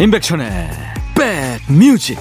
임백천의 0.00 0.70
백뮤직 1.14 2.18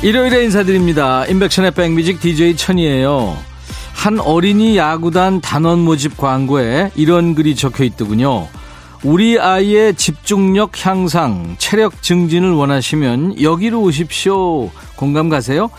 일요일에 0.00 0.44
인사드립니다. 0.44 1.26
임백천의 1.26 1.72
백뮤직 1.72 2.20
DJ 2.20 2.56
천이에요. 2.56 3.36
한 3.92 4.18
어린이 4.18 4.78
야구단 4.78 5.42
단원 5.42 5.80
모집 5.80 6.16
광고에 6.16 6.90
이런 6.94 7.34
글이 7.34 7.54
적혀 7.54 7.84
있더군요. 7.84 8.48
우리 9.04 9.38
아이의 9.38 9.94
집중력 9.94 10.84
향상, 10.84 11.54
체력 11.58 12.02
증진을 12.02 12.50
원하시면 12.52 13.40
여기로 13.40 13.80
오십시오. 13.80 14.70
공감 14.96 15.28
가세요? 15.28 15.70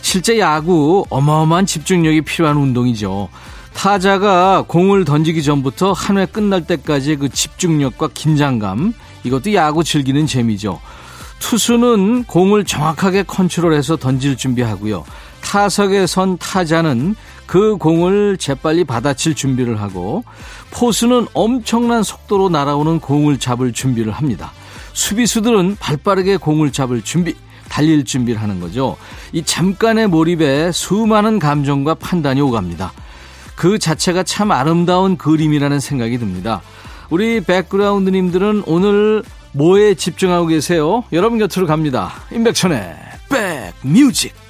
실제 0.00 0.38
야구 0.38 1.04
어마어마한 1.10 1.66
집중력이 1.66 2.20
필요한 2.22 2.56
운동이죠. 2.56 3.28
타자가 3.74 4.64
공을 4.66 5.04
던지기 5.04 5.42
전부터 5.42 5.92
한 5.92 6.18
회 6.18 6.26
끝날 6.26 6.64
때까지의 6.66 7.16
그 7.16 7.28
집중력과 7.28 8.10
긴장감, 8.14 8.92
이것도 9.24 9.54
야구 9.54 9.82
즐기는 9.82 10.26
재미죠. 10.26 10.80
투수는 11.40 12.24
공을 12.24 12.64
정확하게 12.64 13.24
컨트롤해서 13.24 13.96
던질 13.96 14.36
준비하고요. 14.36 15.04
타석에 15.42 16.06
선 16.06 16.36
타자는 16.38 17.14
그 17.48 17.78
공을 17.78 18.36
재빨리 18.36 18.84
받아칠 18.84 19.34
준비를 19.34 19.80
하고 19.80 20.22
포수는 20.70 21.26
엄청난 21.32 22.02
속도로 22.02 22.50
날아오는 22.50 23.00
공을 23.00 23.38
잡을 23.38 23.72
준비를 23.72 24.12
합니다. 24.12 24.52
수비수들은 24.92 25.76
발빠르게 25.80 26.36
공을 26.36 26.72
잡을 26.72 27.00
준비, 27.00 27.34
달릴 27.70 28.04
준비를 28.04 28.42
하는 28.42 28.60
거죠. 28.60 28.98
이 29.32 29.42
잠깐의 29.42 30.08
몰입에 30.08 30.72
수많은 30.72 31.38
감정과 31.38 31.94
판단이 31.94 32.42
오갑니다. 32.42 32.92
그 33.56 33.78
자체가 33.78 34.24
참 34.24 34.50
아름다운 34.50 35.16
그림이라는 35.16 35.80
생각이 35.80 36.18
듭니다. 36.18 36.60
우리 37.08 37.40
백그라운드님들은 37.40 38.64
오늘 38.66 39.22
뭐에 39.52 39.94
집중하고 39.94 40.48
계세요? 40.48 41.02
여러분 41.12 41.38
곁으로 41.38 41.66
갑니다. 41.66 42.12
임백천의 42.30 42.94
백뮤직. 43.82 44.47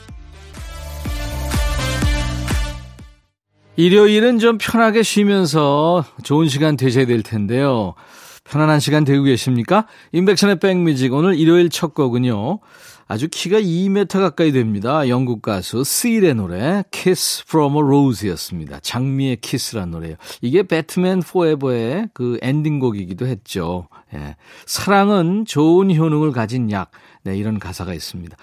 일요일은 3.79 4.41
좀 4.41 4.59
편하게 4.59 5.05
쉬면서 5.05 6.05
좋은 6.25 6.49
시간 6.49 6.77
되셔야 6.77 7.07
될 7.07 7.23
텐데요. 7.23 7.95
편안한 8.43 8.81
시간 8.81 9.05
되고 9.05 9.23
계십니까? 9.23 9.87
임백천의 10.11 10.59
백뮤직 10.59 11.13
오늘 11.15 11.39
일요일 11.39 11.71
첫 11.71 11.95
곡은요. 11.95 12.59
아주 13.07 13.29
키가 13.31 13.61
2m 13.61 14.19
가까이 14.19 14.51
됩니다. 14.51 15.09
영국 15.09 15.43
가수 15.43 15.85
스일의 15.85 16.35
노래 16.35 16.83
Kiss 16.91 17.45
from 17.47 17.77
a 17.77 17.83
Rose였습니다. 17.83 18.81
장미의 18.81 19.37
키스란 19.37 19.93
노래예요. 19.93 20.17
이게 20.43 20.65
배트맨 20.65 21.21
포에버의 21.21 22.09
그 22.15 22.37
엔딩곡이기도 22.43 23.29
했죠. 23.29 23.87
예. 24.13 24.35
사랑은 24.67 25.45
좋은 25.45 25.95
효능을 25.95 26.33
가진 26.33 26.73
약. 26.73 26.91
네, 27.23 27.37
이런 27.37 27.61
가사가 27.61 27.95
있습니다. 27.95 28.37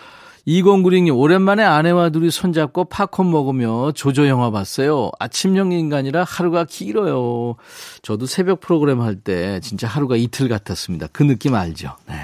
2096님, 0.47 1.17
오랜만에 1.17 1.63
아내와 1.63 2.09
둘이 2.09 2.29
손잡고 2.29 2.85
팝콘 2.85 3.31
먹으며 3.31 3.91
조조 3.94 4.28
영화 4.28 4.51
봤어요. 4.51 5.09
아침형 5.19 5.72
인간이라 5.72 6.23
하루가 6.23 6.66
길어요. 6.66 7.56
저도 8.03 8.28
새벽 8.28 8.59
프로그램 8.59 9.01
할 9.01 9.16
때 9.16 9.59
진짜 9.61 9.88
하루가 9.88 10.17
이틀 10.17 10.47
같았습니다. 10.47 11.07
그 11.11 11.23
느낌 11.23 11.56
알죠? 11.56 11.95
네. 12.07 12.16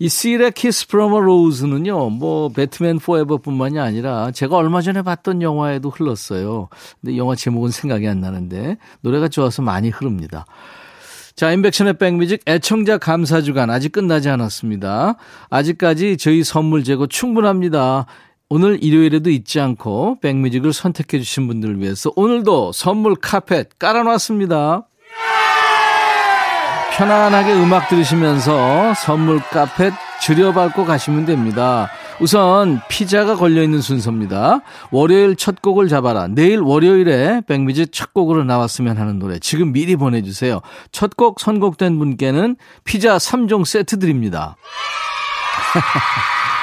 이 0.00 0.08
Seal의 0.08 0.50
Kiss 0.50 0.88
From 0.88 1.20
a 1.20 1.28
Rose는요, 1.28 2.10
뭐, 2.10 2.48
배트맨 2.48 2.98
포에버 3.00 3.36
뿐만이 3.38 3.78
아니라 3.78 4.30
제가 4.30 4.56
얼마 4.56 4.80
전에 4.80 5.02
봤던 5.02 5.42
영화에도 5.42 5.90
흘렀어요. 5.90 6.68
근데 7.00 7.16
영화 7.16 7.34
제목은 7.36 7.70
생각이 7.70 8.08
안 8.08 8.20
나는데, 8.20 8.78
노래가 9.02 9.28
좋아서 9.28 9.62
많이 9.62 9.90
흐릅니다. 9.90 10.46
자, 11.36 11.50
임백천의 11.50 11.94
백뮤직 11.94 12.42
애청자 12.46 12.96
감사 12.96 13.40
주간 13.40 13.68
아직 13.68 13.90
끝나지 13.90 14.28
않았습니다. 14.28 15.16
아직까지 15.50 16.16
저희 16.16 16.44
선물 16.44 16.84
재고 16.84 17.08
충분합니다. 17.08 18.06
오늘 18.48 18.82
일요일에도 18.84 19.30
잊지 19.30 19.58
않고 19.58 20.20
백뮤직을 20.20 20.72
선택해 20.72 21.18
주신 21.18 21.48
분들을 21.48 21.80
위해서 21.80 22.12
오늘도 22.14 22.70
선물 22.70 23.16
카펫 23.16 23.80
깔아놨습니다. 23.80 24.86
편안하게 26.96 27.54
음악 27.54 27.88
들으시면서 27.88 28.94
선물 28.94 29.40
카펫 29.40 29.92
들여밟고 30.22 30.84
가시면 30.84 31.26
됩니다. 31.26 31.90
우선 32.20 32.80
피자가 32.88 33.34
걸려있는 33.36 33.80
순서입니다. 33.80 34.60
월요일 34.90 35.34
첫 35.36 35.60
곡을 35.62 35.88
잡아라. 35.88 36.28
내일 36.28 36.60
월요일에 36.60 37.42
백미지 37.46 37.86
첫 37.88 38.12
곡으로 38.14 38.44
나왔으면 38.44 38.98
하는 38.98 39.18
노래 39.18 39.38
지금 39.38 39.72
미리 39.72 39.96
보내주세요. 39.96 40.60
첫 40.92 41.14
곡 41.16 41.38
선곡된 41.40 41.98
분께는 41.98 42.56
피자 42.84 43.16
3종 43.18 43.64
세트 43.64 43.98
드립니다. 44.00 44.56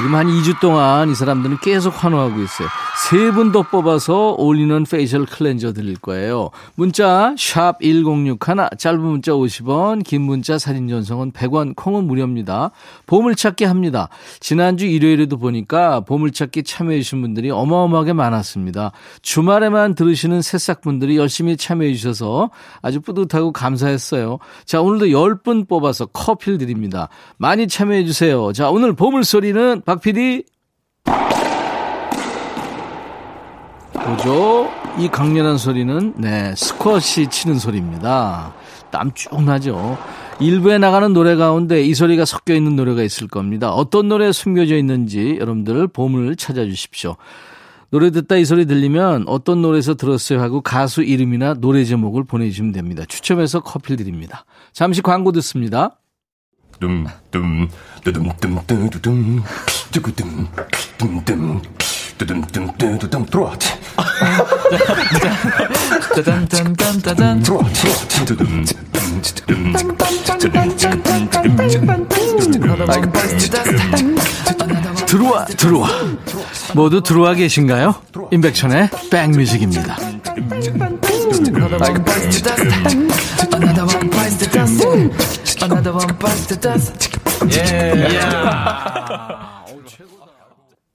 지금 0.00 0.14
한 0.14 0.28
2주 0.28 0.58
동안 0.60 1.10
이 1.10 1.14
사람들은 1.14 1.58
계속 1.60 2.02
환호하고 2.02 2.40
있어요. 2.40 2.68
세 3.10 3.32
분 3.32 3.52
더 3.52 3.62
뽑아서 3.62 4.34
all-in-one 4.38 4.84
facial 4.84 5.26
cleanser 5.26 5.72
드릴 5.72 5.96
거예요. 5.96 6.50
문자 6.74 7.34
1061, 7.36 8.38
짧은 8.78 9.00
문자 9.00 9.32
50원, 9.32 10.02
긴 10.04 10.22
문자 10.22 10.58
사진 10.58 10.88
전송은 10.88 11.32
100원, 11.32 11.74
콩은 11.76 12.04
무료입니다. 12.04 12.70
보물찾기 13.06 13.64
합니다. 13.64 14.08
지난주 14.38 14.86
일요일에도 14.86 15.36
보니까 15.36 16.00
보물찾기 16.00 16.62
참여해 16.62 16.98
주신 17.02 17.20
분들이 17.20 17.50
어마어마하게 17.50 18.12
많았습니다. 18.14 18.92
주말에만 19.22 19.94
들으시는 19.96 20.40
새싹분들이 20.42 21.16
열심히 21.18 21.56
참여해 21.56 21.92
주셔서 21.94 22.50
아주 22.80 23.00
뿌듯하고 23.00 23.52
감사했어요. 23.52 24.38
자, 24.64 24.80
오늘도 24.80 25.06
10분 25.06 25.68
뽑아서 25.68 26.06
커피를 26.06 26.58
드립니다. 26.58 27.08
많이 27.36 27.66
참여해 27.68 28.04
주세요. 28.04 28.52
자, 28.52 28.70
오늘 28.70 28.94
보물소리는 28.94 29.82
박 29.90 30.00
PD. 30.00 30.44
보죠. 33.92 34.70
이 35.00 35.08
강렬한 35.08 35.58
소리는 35.58 36.14
네 36.16 36.54
스쿼시 36.54 37.26
치는 37.26 37.58
소리입니다. 37.58 38.54
땀 38.92 39.12
쭉 39.12 39.42
나죠. 39.42 39.98
일부에 40.38 40.78
나가는 40.78 41.12
노래 41.12 41.34
가운데 41.34 41.82
이 41.82 41.92
소리가 41.94 42.24
섞여 42.24 42.54
있는 42.54 42.76
노래가 42.76 43.02
있을 43.02 43.26
겁니다. 43.26 43.72
어떤 43.72 44.06
노래에 44.06 44.30
숨겨져 44.30 44.76
있는지 44.76 45.38
여러분들 45.40 45.88
보물을 45.88 46.36
찾아주십시오. 46.36 47.16
노래 47.90 48.12
듣다 48.12 48.36
이 48.36 48.44
소리 48.44 48.66
들리면 48.66 49.24
어떤 49.26 49.60
노래에서 49.60 49.94
들었어요 49.94 50.40
하고 50.40 50.60
가수 50.60 51.02
이름이나 51.02 51.54
노래 51.54 51.82
제목을 51.82 52.22
보내주시면 52.22 52.70
됩니다. 52.70 53.02
추첨해서 53.08 53.58
커피 53.58 53.96
드립니다. 53.96 54.44
잠시 54.72 55.02
광고 55.02 55.32
듣습니다. 55.32 55.99
둠둠 56.80 57.68
뚜둠 58.00 58.30
뚜구둠 59.92 60.48
둠둠 60.96 61.60
뚜둠 62.16 63.26
들어와 63.26 63.58
짜잔짠짠짠 66.14 67.42
들어와 75.06 75.44
들어와 75.44 75.44
들어와 75.44 75.88
모두 76.74 77.02
들어와 77.02 77.34
계신가요? 77.34 77.94
임백천의 78.30 78.88
백뮤직입니다. 79.10 79.96
예. 87.52 88.08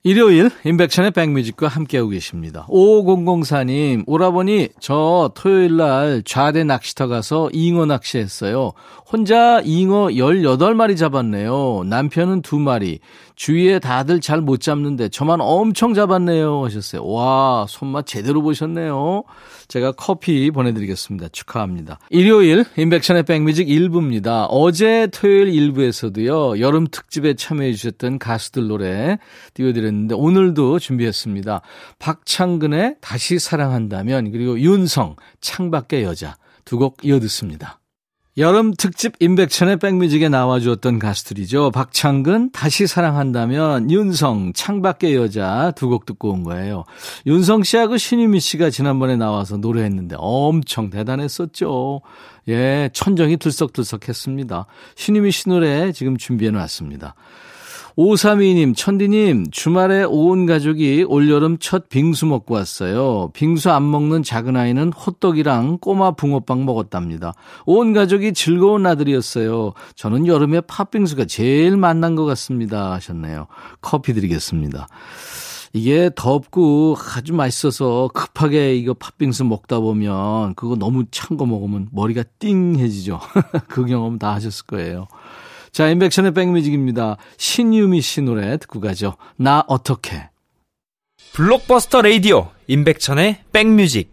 일요일 0.03 0.51
인백천의 0.63 1.09
백뮤직과 1.11 1.67
함께하고 1.67 2.09
계십니다. 2.09 2.67
5004님 2.69 4.03
오라버니 4.05 4.69
저 4.79 5.31
토요일 5.33 5.77
날 5.77 6.21
좌대 6.23 6.63
낚시터 6.63 7.07
가서 7.07 7.49
잉어 7.53 7.87
낚시했어요. 7.87 8.73
혼자 9.15 9.61
잉어 9.63 10.07
18마리 10.07 10.97
잡았네요. 10.97 11.83
남편은 11.85 12.41
2마리. 12.41 12.99
주위에 13.37 13.79
다들 13.79 14.19
잘 14.19 14.41
못 14.41 14.59
잡는데 14.59 15.07
저만 15.07 15.39
엄청 15.41 15.93
잡았네요 15.93 16.65
하셨어요. 16.65 17.05
와 17.07 17.65
손맛 17.69 18.05
제대로 18.05 18.41
보셨네요. 18.41 19.23
제가 19.69 19.93
커피 19.93 20.51
보내드리겠습니다. 20.51 21.29
축하합니다. 21.29 21.97
일요일 22.09 22.65
인백션의 22.77 23.23
백뮤직 23.23 23.67
1부입니다. 23.69 24.47
어제 24.49 25.07
토요일 25.07 25.47
1부에서도요. 25.71 26.59
여름 26.59 26.85
특집에 26.91 27.35
참여해 27.35 27.71
주셨던 27.71 28.19
가수들 28.19 28.67
노래 28.67 29.17
띄워드렸는데 29.53 30.15
오늘도 30.15 30.79
준비했습니다. 30.79 31.61
박창근의 31.99 32.97
다시 32.99 33.39
사랑한다면 33.39 34.31
그리고 34.33 34.59
윤성 34.59 35.15
창밖의 35.39 36.03
여자 36.03 36.35
두 36.65 36.77
곡 36.77 36.97
이어 37.05 37.19
듣습니다. 37.21 37.79
여름 38.37 38.73
특집 38.73 39.13
임백천의 39.21 39.77
백뮤직에 39.77 40.27
나와주었던 40.27 40.99
가수들이죠. 40.99 41.71
박창근, 41.71 42.51
다시 42.51 42.85
사랑한다면, 42.85 43.89
윤성, 43.89 44.51
창밖의 44.53 45.15
여자 45.15 45.71
두 45.77 45.87
곡 45.87 46.05
듣고 46.05 46.31
온 46.31 46.43
거예요. 46.43 46.83
윤성 47.25 47.63
씨하고 47.63 47.95
신유미 47.95 48.41
씨가 48.41 48.71
지난번에 48.71 49.15
나와서 49.15 49.55
노래했는데 49.55 50.17
엄청 50.19 50.89
대단했었죠. 50.89 52.01
예, 52.49 52.89
천정이 52.91 53.37
들썩들썩 53.37 54.09
했습니다. 54.09 54.65
신유미 54.95 55.31
씨 55.31 55.47
노래 55.47 55.93
지금 55.93 56.17
준비해 56.17 56.51
놨습니다. 56.51 57.15
5322님, 57.97 58.75
천디님, 58.75 59.51
주말에 59.51 60.03
온 60.03 60.45
가족이 60.45 61.05
올여름 61.07 61.57
첫 61.59 61.87
빙수 61.87 62.25
먹고 62.25 62.53
왔어요. 62.55 63.29
빙수 63.33 63.71
안 63.71 63.89
먹는 63.89 64.21
작은 64.21 64.57
아이는 64.57 64.91
호떡이랑 64.91 65.77
꼬마 65.79 66.11
붕어빵 66.11 66.65
먹었답니다. 66.65 67.33
온 67.65 67.93
가족이 67.93 68.33
즐거운 68.33 68.83
나들이었어요. 68.83 69.71
저는 69.95 70.27
여름에 70.27 70.59
팥빙수가 70.61 71.25
제일 71.25 71.77
맛난 71.77 72.15
것 72.15 72.25
같습니다. 72.25 72.91
하셨네요. 72.93 73.47
커피 73.79 74.13
드리겠습니다. 74.13 74.87
이게 75.71 76.09
덥고 76.15 76.95
아주 77.15 77.33
맛있어서 77.33 78.09
급하게 78.13 78.75
이거 78.75 78.93
팥빙수 78.93 79.43
먹다 79.45 79.79
보면 79.79 80.55
그거 80.55 80.75
너무 80.75 81.05
찬 81.11 81.37
거 81.37 81.45
먹으면 81.45 81.89
머리가 81.91 82.23
띵해지죠. 82.39 83.19
그 83.67 83.85
경험 83.85 84.17
다 84.17 84.33
하셨을 84.33 84.65
거예요. 84.67 85.07
자, 85.75 85.89
인백션의 85.89 86.33
백뮤직입니다. 86.33 87.17
신유미 87.35 87.99
씨 87.99 88.21
노래 88.21 88.55
듣고 88.55 88.79
가죠. 88.79 89.17
나 89.35 89.61
어떻게. 89.67 90.29
블록버스터 91.33 92.01
레이디오 92.01 92.47
인백천의 92.67 93.41
백뮤직. 93.51 94.09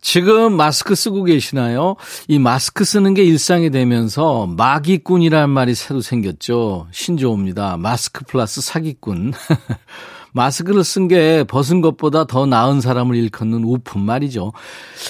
지금 0.00 0.56
마스크 0.56 0.96
쓰고 0.96 1.22
계시나요? 1.22 1.94
이 2.26 2.40
마스크 2.40 2.84
쓰는 2.84 3.14
게 3.14 3.22
일상이 3.22 3.70
되면서 3.70 4.48
마기꾼이라는 4.48 5.48
말이 5.48 5.76
새로 5.76 6.00
생겼죠. 6.00 6.88
신조어입니다. 6.90 7.76
마스크 7.76 8.24
플러스 8.24 8.60
사기꾼. 8.60 9.34
마스크를 10.38 10.84
쓴 10.84 11.08
게 11.08 11.42
벗은 11.44 11.80
것보다 11.80 12.24
더 12.24 12.46
나은 12.46 12.80
사람을 12.80 13.16
일컫는 13.16 13.64
우픈 13.64 14.02
말이죠. 14.02 14.52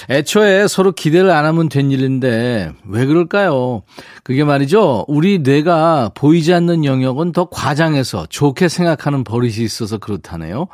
애초에 0.09 0.67
서로 0.67 0.91
기대를 0.91 1.29
안 1.29 1.45
하면 1.45 1.69
된 1.69 1.91
일인데 1.91 2.71
왜 2.87 3.05
그럴까요? 3.05 3.83
그게 4.23 4.43
말이죠. 4.43 5.05
우리 5.07 5.39
뇌가 5.39 6.11
보이지 6.15 6.51
않는 6.53 6.83
영역은 6.83 7.31
더 7.33 7.45
과장해서 7.49 8.25
좋게 8.29 8.69
생각하는 8.69 9.23
버릇이 9.23 9.57
있어서 9.57 9.99
그렇다네요. 9.99 10.67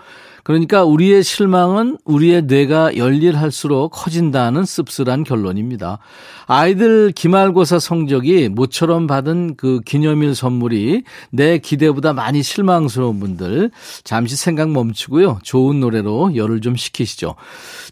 그러니까 0.45 0.83
우리의 0.83 1.23
실망은 1.23 1.97
우리의 2.05 2.43
뇌가 2.43 2.97
열일할수록 2.97 3.91
커진다는 3.91 4.63
씁쓸한 4.63 5.23
결론입니다. 5.23 5.97
아이들 6.45 7.11
기말고사 7.11 7.79
성적이 7.79 8.49
모처럼 8.49 9.07
받은 9.07 9.55
그 9.55 9.81
기념일 9.83 10.35
선물이 10.35 11.01
내 11.31 11.57
기대보다 11.57 12.13
많이 12.13 12.43
실망스러운 12.43 13.19
분들 13.19 13.71
잠시 14.03 14.35
생각 14.35 14.69
멈추고요. 14.69 15.39
좋은 15.41 15.79
노래로 15.79 16.35
열을 16.35 16.61
좀 16.61 16.75
식히시죠. 16.75 17.33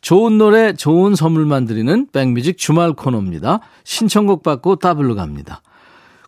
좋은 0.01 0.37
노래, 0.37 0.73
좋은 0.73 1.15
선물만 1.15 1.65
드리는 1.65 2.05
백뮤직 2.13 2.59
주말 2.59 2.93
코너입니다. 2.93 3.61
신청곡 3.83 4.43
받고 4.43 4.75
따블로 4.75 5.15
갑니다. 5.15 5.63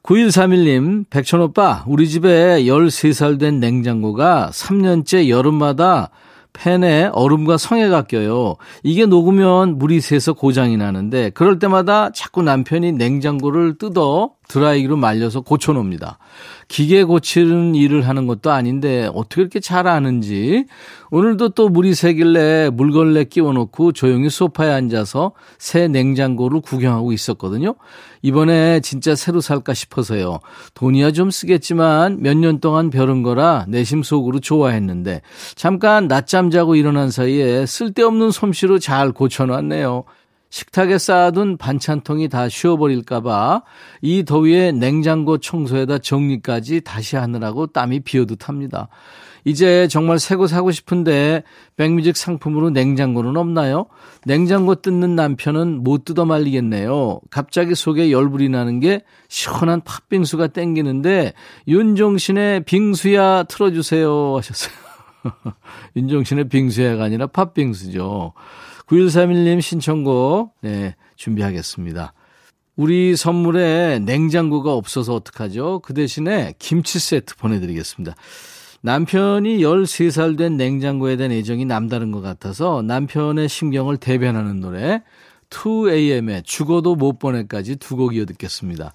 9131님, 0.05 1.09
백천오빠, 1.09 1.85
우리 1.87 2.07
집에 2.07 2.63
13살 2.65 3.39
된 3.39 3.59
냉장고가 3.59 4.51
3년째 4.53 5.29
여름마다 5.29 6.11
팬에 6.53 7.09
얼음과 7.11 7.57
성에가 7.57 8.03
껴요. 8.03 8.55
이게 8.83 9.07
녹으면 9.07 9.79
물이 9.79 10.01
새서 10.01 10.33
고장이 10.33 10.77
나는데 10.77 11.31
그럴 11.31 11.57
때마다 11.57 12.11
자꾸 12.11 12.43
남편이 12.43 12.91
냉장고를 12.93 13.79
뜯어 13.79 14.33
드라이기로 14.47 14.95
말려서 14.97 15.41
고쳐놓습니다. 15.41 16.17
기계 16.67 17.03
고치는 17.03 17.75
일을 17.75 18.07
하는 18.07 18.27
것도 18.27 18.51
아닌데 18.51 19.09
어떻게 19.13 19.41
이렇게 19.41 19.59
잘 19.59 19.87
아는지 19.87 20.65
오늘도 21.11 21.49
또 21.49 21.69
물이 21.69 21.93
새길래 21.95 22.69
물걸레 22.73 23.25
끼워놓고 23.25 23.91
조용히 23.91 24.29
소파에 24.29 24.71
앉아서 24.71 25.31
새 25.57 25.87
냉장고를 25.87 26.61
구경하고 26.61 27.11
있었거든요. 27.11 27.75
이번에 28.21 28.79
진짜 28.79 29.15
새로 29.15 29.39
살까 29.41 29.73
싶어서요. 29.73 30.39
돈이야 30.73 31.11
좀 31.11 31.29
쓰겠지만 31.29 32.21
몇 32.21 32.35
년 32.35 32.59
동안 32.59 32.89
벼른 32.89 33.23
거라 33.23 33.65
내심 33.69 34.03
속으로 34.03 34.39
좋아했는데 34.39 35.21
잠깐 35.55 36.07
낮잠 36.07 36.49
자고 36.51 36.75
일어난 36.75 37.09
사이에 37.11 37.65
쓸데없는 37.65 38.31
솜씨로 38.31 38.79
잘 38.79 39.11
고쳐놨네요. 39.11 40.03
식탁에 40.49 40.97
쌓아둔 40.97 41.57
반찬통이 41.57 42.29
다 42.29 42.47
쉬어버릴까봐 42.47 43.63
이 44.01 44.23
더위에 44.23 44.71
냉장고 44.71 45.37
청소에다 45.37 45.97
정리까지 45.99 46.81
다시 46.81 47.15
하느라고 47.15 47.67
땀이 47.67 48.01
비어듯 48.01 48.47
합니다. 48.47 48.87
이제 49.47 49.87
정말 49.87 50.17
새거 50.17 50.47
사고 50.47 50.71
싶은데 50.71 51.43
백뮤직 51.77 52.17
상품으로 52.17 52.71
냉장고는 52.71 53.37
없나요? 53.37 53.85
냉장고 54.25 54.73
뜯는 54.73 55.15
남편은 55.15 55.83
못 55.83 56.03
뜯어 56.03 56.25
말리겠네요. 56.25 57.19
갑자기 57.29 57.75
속에 57.75 58.11
열불이 58.11 58.49
나는 58.49 58.79
게 58.79 59.01
시원한 59.29 59.81
팥빙수가 59.81 60.47
땡기는데 60.47 61.33
윤종신의 61.67 62.63
빙수야 62.63 63.43
틀어주세요 63.43 64.35
하셨어요. 64.37 64.73
윤종신의 65.95 66.49
빙수야가 66.49 67.03
아니라 67.03 67.27
팥빙수죠. 67.27 68.33
9131님 68.87 69.61
신청곡, 69.61 70.53
네, 70.61 70.95
준비하겠습니다. 71.15 72.13
우리 72.75 73.15
선물에 73.15 73.99
냉장고가 73.99 74.73
없어서 74.73 75.15
어떡하죠? 75.15 75.79
그 75.83 75.93
대신에 75.93 76.53
김치 76.59 76.99
세트 76.99 77.37
보내드리겠습니다. 77.37 78.15
남편이 78.81 79.59
13살 79.59 80.37
된 80.37 80.57
냉장고에 80.57 81.15
대한 81.15 81.31
애정이 81.31 81.65
남다른 81.65 82.11
것 82.11 82.21
같아서 82.21 82.81
남편의 82.83 83.49
심경을 83.49 83.97
대변하는 83.97 84.59
노래 84.59 85.01
2AM의 85.49 86.43
죽어도 86.43 86.95
못 86.95 87.17
보내까지 87.17 87.77
두 87.77 87.95
곡 87.95 88.15
이어 88.15 88.25
듣겠습니다. 88.25 88.91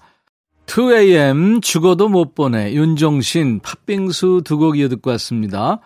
2AM 0.67 1.61
죽어도 1.61 2.07
못 2.07 2.35
보내 2.35 2.71
윤종신 2.73 3.59
팥빙수 3.61 4.43
두 4.45 4.57
곡 4.57 4.77
이어 4.77 4.87
듣고 4.87 5.09
왔습니다. 5.11 5.79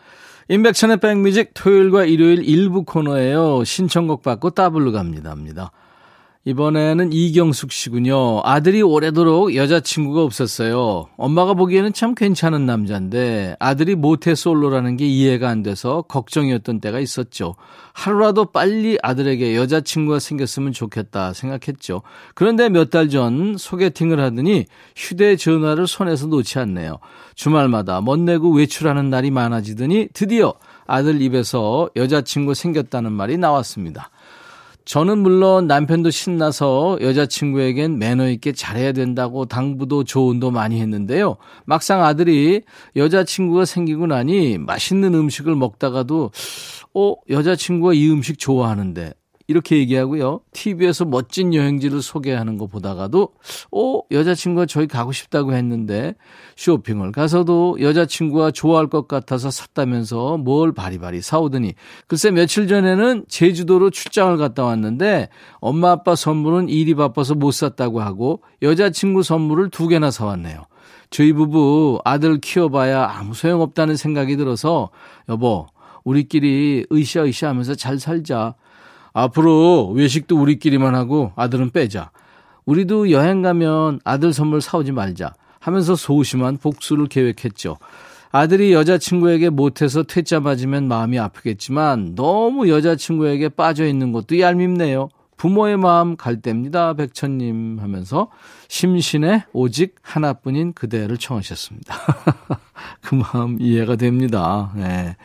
임백천의 0.48 0.98
백뮤직 0.98 1.52
토요일과 1.56 2.06
일요일 2.06 2.48
일부 2.48 2.84
코너예요. 2.84 3.64
신청곡 3.64 4.22
받고 4.22 4.52
따블로 4.52 4.92
갑니다. 4.92 5.32
합니다. 5.32 5.72
이번에는 6.48 7.12
이경숙 7.12 7.72
씨군요. 7.72 8.42
아들이 8.44 8.84
오래도록 8.84 9.56
여자친구가 9.56 10.22
없었어요. 10.22 11.08
엄마가 11.18 11.56
보기에는 11.56 11.92
참 11.92 12.14
괜찮은 12.14 12.68
남자인데 12.68 13.56
아들이 13.60 13.96
모태 13.96 14.36
솔로라는 14.36 14.96
게 14.96 15.08
이해가 15.08 15.50
안 15.50 15.64
돼서 15.64 16.04
걱정이었던 16.04 16.82
때가 16.82 17.00
있었죠. 17.00 17.56
하루라도 17.94 18.46
빨리 18.46 19.00
아들에게 19.02 19.56
여자친구가 19.56 20.20
생겼으면 20.20 20.72
좋겠다 20.72 21.34
생각했죠. 21.34 22.04
그런데 22.36 22.70
몇 22.70 22.92
달 22.92 23.10
전 23.10 23.56
소개팅을 23.58 24.20
하더니 24.20 24.66
휴대전화를 24.96 25.88
손에서 25.88 26.28
놓지 26.28 26.60
않네요. 26.60 27.00
주말마다 27.34 28.02
멋내고 28.02 28.52
외출하는 28.52 29.10
날이 29.10 29.32
많아지더니 29.32 30.10
드디어 30.14 30.54
아들 30.86 31.22
입에서 31.24 31.90
여자친구 31.96 32.54
생겼다는 32.54 33.12
말이 33.12 33.38
나왔습니다. 33.38 34.12
저는 34.86 35.18
물론 35.18 35.65
남편도 35.65 36.12
신나서 36.12 37.00
여자친구에겐 37.01 37.98
매너 37.98 38.30
있게 38.30 38.51
잘해야 38.51 38.92
된다고 38.92 39.46
당부도 39.46 40.04
조언도 40.04 40.51
많이 40.51 40.80
했는데요. 40.80 41.38
막상 41.65 42.04
아들이 42.04 42.62
여자친구가 42.96 43.65
생기고 43.65 44.06
나니 44.06 44.60
맛있는 44.60 45.15
음식을 45.15 45.56
먹다가도 45.56 46.32
어, 46.94 47.15
여자친구가 47.30 47.94
이 47.94 48.10
음식 48.10 48.38
좋아하는데 48.38 49.13
이렇게 49.48 49.78
얘기하고요. 49.78 50.42
TV에서 50.54 51.06
멋진 51.06 51.54
여행지를 51.54 52.02
소개하는 52.02 52.58
거 52.58 52.66
보다가도, 52.66 53.30
어, 53.72 54.02
여자친구가 54.10 54.66
저희 54.66 54.88
가고 54.88 55.12
싶다고 55.12 55.54
했는데, 55.54 56.16
쇼핑을 56.56 57.12
가서도 57.12 57.78
여자친구가 57.80 58.52
좋아할 58.52 58.88
것 58.88 59.08
같아서 59.08 59.52
샀다면서 59.52 60.38
뭘 60.38 60.74
바리바리 60.74 61.22
사오더니, 61.22 61.75
글쎄 62.08 62.32
며칠 62.32 62.68
전에는 62.68 63.25
제주도로 63.28 63.92
출장을 63.92 64.36
갔다 64.38 64.64
왔는데, 64.64 65.30
엄마 65.60 65.92
아빠 65.92 66.16
선물은 66.16 66.70
일이 66.70 66.96
바빠서 66.96 67.36
못 67.36 67.52
샀다고 67.52 68.02
하고, 68.02 68.42
여자친구 68.64 69.22
선물을 69.22 69.70
두 69.70 69.88
개나 69.88 70.10
사왔네요. 70.10 70.66
저희 71.12 71.34
부부 71.34 72.02
아들 72.04 72.40
키워봐야 72.40 73.12
아무 73.16 73.36
소용없다는 73.36 73.96
생각이 73.96 74.38
들어서, 74.38 74.90
여보, 75.30 75.68
우리끼리 76.04 76.86
으쌰으쌰 76.92 77.50
하면서 77.50 77.75
잘 77.75 78.00
살자. 78.00 78.56
앞으로 79.16 79.92
외식도 79.96 80.38
우리끼리만 80.38 80.94
하고 80.94 81.32
아들은 81.38 81.72
빼자. 81.72 82.12
우리도 82.66 83.12
여행 83.12 83.42
가면 83.42 84.02
아들 84.04 84.34
선물 84.34 84.60
사오지 84.62 84.92
말자. 84.92 85.34
하면서 85.60 85.96
소심한 85.96 86.58
복수를 86.58 87.08
계획했죠. 87.08 87.78
아들이 88.32 88.74
여자친구에게 88.74 89.50
못해서 89.50 90.04
퇴짜 90.04 90.42
맞으면 90.42 90.90
마음이 90.90 91.18
아프겠지만 91.18 92.16
너무 92.16 92.68
여자친구에게 92.68 93.50
빠져 93.50 93.88
있는 93.88 94.12
것도 94.12 94.40
얄밉네요. 94.40 95.08
부모의 95.38 95.78
마음 95.78 96.18
갈 96.18 96.42
때입니다. 96.42 96.94
백천님 96.94 97.80
하면서 97.80 98.30
심신의 98.68 99.44
오직 99.54 99.96
하나뿐인 100.02 100.74
그대를 100.74 101.18
청하셨습니다. 101.18 101.96
그 103.02 103.16
마음 103.16 103.58
이해가 103.62 103.96
됩니다. 103.96 104.74
네. 104.76 105.16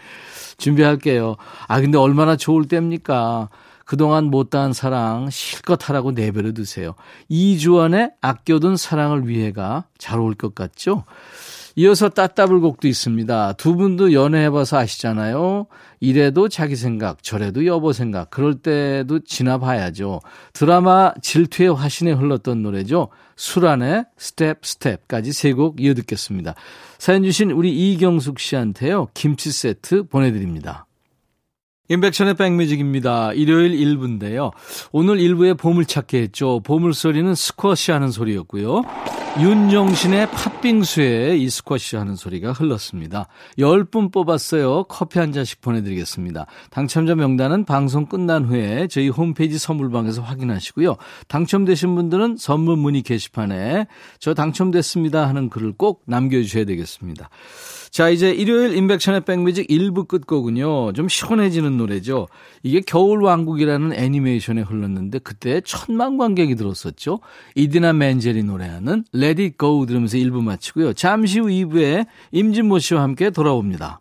준비할게요. 0.58 1.36
아, 1.66 1.80
근데 1.80 1.98
얼마나 1.98 2.36
좋을 2.36 2.66
때입니까? 2.66 3.48
그동안 3.90 4.26
못다한 4.26 4.72
사랑 4.72 5.30
실컷 5.30 5.88
하라고 5.88 6.12
내버려 6.12 6.52
두세요. 6.52 6.94
2주 7.28 7.80
안에 7.80 8.12
아껴둔 8.20 8.76
사랑을 8.76 9.26
위해가 9.26 9.86
잘 9.98 10.20
올 10.20 10.36
것 10.36 10.54
같죠? 10.54 11.02
이어서 11.74 12.08
따따블 12.08 12.60
곡도 12.60 12.86
있습니다. 12.86 13.54
두 13.54 13.74
분도 13.74 14.12
연애해봐서 14.12 14.78
아시잖아요. 14.78 15.66
이래도 15.98 16.48
자기 16.48 16.76
생각, 16.76 17.24
저래도 17.24 17.66
여보 17.66 17.92
생각, 17.92 18.30
그럴 18.30 18.54
때도 18.54 19.24
지나봐야죠. 19.24 20.20
드라마 20.52 21.12
질투의 21.20 21.74
화신에 21.74 22.12
흘렀던 22.12 22.62
노래죠. 22.62 23.08
수란의 23.34 24.04
Step 24.16 24.64
Step까지 24.64 25.32
세 25.32 25.50
곡 25.54 25.80
이어 25.80 25.94
듣겠습니다. 25.94 26.54
사연 26.98 27.24
주신 27.24 27.50
우리 27.50 27.72
이경숙 27.92 28.38
씨한테요. 28.38 29.08
김치 29.14 29.50
세트 29.50 30.04
보내드립니다. 30.04 30.86
임백천의 31.90 32.34
백뮤직입니다. 32.34 33.32
일요일 33.32 33.72
1부인데요. 33.72 34.52
오늘 34.92 35.16
1부에 35.16 35.58
보물찾기 35.58 36.16
했죠. 36.16 36.60
보물소리는 36.60 37.34
스쿼시 37.34 37.90
하는 37.90 38.10
소리였고요. 38.10 38.82
윤종신의 39.40 40.30
팥빙수에 40.30 41.36
이 41.36 41.50
스쿼시 41.50 41.96
하는 41.96 42.14
소리가 42.14 42.52
흘렀습니다. 42.52 43.26
10분 43.58 44.12
뽑았어요. 44.12 44.84
커피 44.84 45.18
한 45.18 45.32
잔씩 45.32 45.60
보내드리겠습니다. 45.60 46.46
당첨자 46.70 47.16
명단은 47.16 47.64
방송 47.64 48.06
끝난 48.06 48.44
후에 48.44 48.86
저희 48.88 49.08
홈페이지 49.08 49.58
선물방에서 49.58 50.22
확인하시고요. 50.22 50.96
당첨되신 51.26 51.94
분들은 51.96 52.36
선물 52.38 52.76
문의 52.76 53.02
게시판에 53.02 53.86
저 54.20 54.34
당첨됐습니다 54.34 55.28
하는 55.28 55.48
글을 55.48 55.74
꼭 55.76 56.02
남겨주셔야 56.06 56.64
되겠습니다. 56.64 57.30
자, 57.90 58.08
이제 58.08 58.30
일요일 58.30 58.76
인백션의 58.76 59.22
백뮤직 59.22 59.66
1부 59.68 60.06
끝곡은요. 60.06 60.92
좀 60.92 61.08
시원해지는 61.08 61.76
노래죠. 61.76 62.28
이게 62.62 62.80
겨울왕국이라는 62.80 63.92
애니메이션에 63.92 64.60
흘렀는데 64.60 65.18
그때 65.18 65.60
천만 65.64 66.16
관객이 66.16 66.54
들었었죠. 66.54 67.18
이디나 67.56 67.92
맨젤이 67.92 68.44
노래하는 68.44 69.04
Let 69.14 69.42
It 69.42 69.54
Go 69.58 69.86
들으면서 69.86 70.18
1부 70.18 70.42
마치고요. 70.42 70.92
잠시 70.92 71.40
후 71.40 71.46
2부에 71.46 72.06
임진모 72.30 72.78
씨와 72.78 73.02
함께 73.02 73.30
돌아옵니다. 73.30 74.00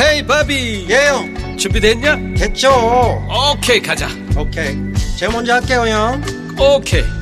헤이 0.00 0.26
바비 0.26 0.86
예영 0.90 1.56
준비됐냐? 1.58 2.34
됐죠 2.34 2.70
오케이 3.54 3.80
가자 3.80 4.08
오케이 4.36 4.74
제가 5.18 5.32
먼저 5.32 5.52
할게요 5.54 5.86
형 5.86 6.22
오케이 6.58 7.21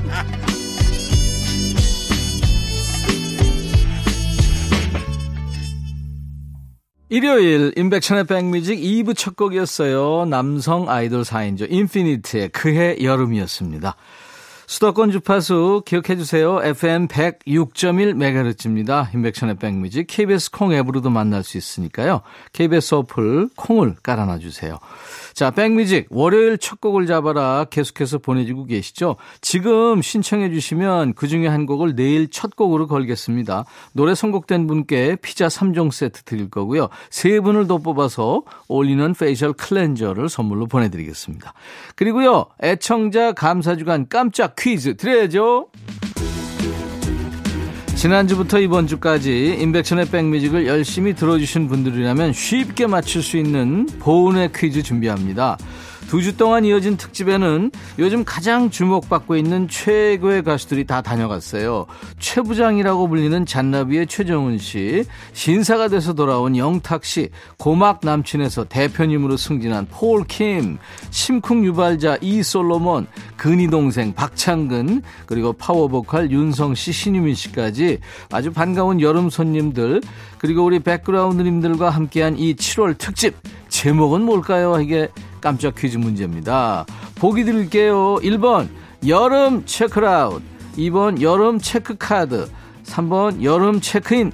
일요일 7.13 7.73
인백천의 7.75 8.23
백뮤직 8.23 8.79
2부 8.79 9.17
첫 9.17 9.35
곡이었어요. 9.35 10.23
남성 10.29 10.89
아이돌 10.89 11.23
4인조 11.23 11.69
인피니트의 11.69 12.47
그해 12.53 13.03
여름이었습니다. 13.03 13.97
수도권 14.65 15.11
주파수 15.11 15.83
기억해 15.85 16.15
주세요. 16.15 16.61
FM 16.63 17.09
106.1MHz입니다. 17.09 19.13
인백천의 19.13 19.57
백뮤직 19.57 20.07
KBS 20.07 20.51
콩 20.51 20.71
앱으로도 20.71 21.09
만날 21.09 21.43
수 21.43 21.57
있으니까요. 21.57 22.21
KBS 22.53 22.95
어플 22.95 23.49
콩을 23.57 23.95
깔아놔 24.01 24.39
주세요. 24.39 24.79
자, 25.33 25.51
백뮤직 25.51 26.07
월요일 26.09 26.57
첫 26.57 26.81
곡을 26.81 27.07
잡아라 27.07 27.65
계속해서 27.69 28.19
보내주고 28.19 28.65
계시죠. 28.65 29.15
지금 29.41 30.01
신청해 30.01 30.49
주시면 30.51 31.13
그중에 31.13 31.47
한 31.47 31.65
곡을 31.65 31.95
내일 31.95 32.29
첫 32.29 32.55
곡으로 32.55 32.87
걸겠습니다. 32.87 33.65
노래 33.93 34.15
선곡된 34.15 34.67
분께 34.67 35.15
피자 35.21 35.47
3종 35.47 35.91
세트 35.91 36.23
드릴 36.23 36.49
거고요. 36.49 36.89
세 37.09 37.39
분을 37.39 37.67
더 37.67 37.77
뽑아서 37.77 38.43
all-in-one 38.67 39.13
facial 39.13 39.53
cleanser를 39.53 40.29
선물로 40.29 40.67
보내드리겠습니다. 40.67 41.53
그리고요, 41.95 42.47
애청자 42.61 43.33
감사주간 43.33 44.07
깜짝 44.09 44.55
퀴즈 44.57 44.95
드려야죠. 44.97 45.67
지난주부터 48.01 48.59
이번 48.59 48.87
주까지 48.87 49.57
인백션의 49.59 50.07
백뮤직을 50.07 50.65
열심히 50.65 51.13
들어주신 51.13 51.67
분들이라면 51.67 52.33
쉽게 52.33 52.87
맞출 52.87 53.21
수 53.21 53.37
있는 53.37 53.85
보은의 53.99 54.53
퀴즈 54.55 54.81
준비합니다. 54.81 55.59
두 56.11 56.21
주 56.21 56.35
동안 56.35 56.65
이어진 56.65 56.97
특집에는 56.97 57.71
요즘 57.97 58.25
가장 58.25 58.69
주목받고 58.69 59.37
있는 59.37 59.69
최고의 59.69 60.43
가수들이 60.43 60.85
다 60.85 61.01
다녀갔어요. 61.01 61.85
최부장이라고 62.19 63.07
불리는 63.07 63.45
잔나비의 63.45 64.07
최정훈 64.07 64.57
씨, 64.57 65.05
신사가 65.31 65.87
돼서 65.87 66.11
돌아온 66.11 66.57
영탁 66.57 67.05
씨, 67.05 67.29
고막 67.57 68.01
남친에서 68.03 68.65
대표님으로 68.65 69.37
승진한 69.37 69.87
폴 69.89 70.25
킴, 70.25 70.79
심쿵 71.11 71.63
유발자 71.63 72.17
이 72.19 72.43
솔로몬, 72.43 73.07
근이 73.37 73.69
동생 73.69 74.13
박창근, 74.13 75.03
그리고 75.25 75.53
파워보컬 75.53 76.29
윤성 76.29 76.75
씨, 76.75 76.91
신유민 76.91 77.35
씨까지 77.35 77.99
아주 78.33 78.51
반가운 78.51 78.99
여름 78.99 79.29
손님들, 79.29 80.01
그리고 80.39 80.65
우리 80.65 80.79
백그라운드님들과 80.79 81.89
함께한 81.89 82.37
이 82.37 82.53
7월 82.55 82.97
특집 82.97 83.33
제목은 83.69 84.23
뭘까요? 84.23 84.81
이게 84.81 85.07
깜짝 85.41 85.75
퀴즈 85.75 85.97
문제입니다. 85.97 86.85
보기 87.15 87.43
드릴게요. 87.43 88.15
1번 88.21 88.69
여름 89.07 89.65
체크아웃 89.65 90.41
2번 90.77 91.21
여름 91.21 91.59
체크카드 91.59 92.47
3번 92.85 93.43
여름 93.43 93.81
체크인 93.81 94.31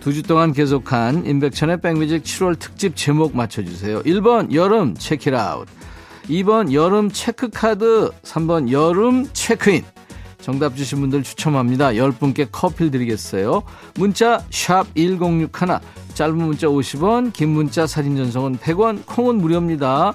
두 0.00 0.12
주 0.12 0.22
동안 0.22 0.52
계속한 0.52 1.26
임백천의 1.26 1.80
백뮤직 1.80 2.22
7월 2.22 2.58
특집 2.58 2.96
제목 2.96 3.36
맞춰주세요. 3.36 4.02
1번 4.02 4.52
여름 4.54 4.94
체크아웃 4.94 5.68
2번 6.28 6.72
여름 6.72 7.10
체크카드 7.10 8.10
3번 8.22 8.70
여름 8.70 9.26
체크인 9.32 9.84
정답 10.40 10.76
주신 10.76 11.00
분들 11.00 11.22
추첨합니다. 11.22 11.90
10분께 11.90 12.48
커피 12.50 12.90
드리겠어요. 12.90 13.62
문자 13.94 14.42
1061, 14.50 15.50
짧은 16.14 16.36
문자 16.36 16.66
50원, 16.66 17.32
긴 17.32 17.50
문자 17.50 17.86
사진 17.86 18.16
전송은 18.16 18.58
100원, 18.58 19.06
콩은 19.06 19.36
무료입니다. 19.36 20.14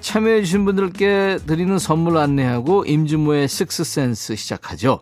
참여해 0.00 0.42
주신 0.42 0.64
분들께 0.64 1.38
드리는 1.46 1.78
선물 1.78 2.18
안내하고 2.18 2.84
임진모의 2.86 3.48
식스센스 3.48 4.36
시작하죠. 4.36 5.00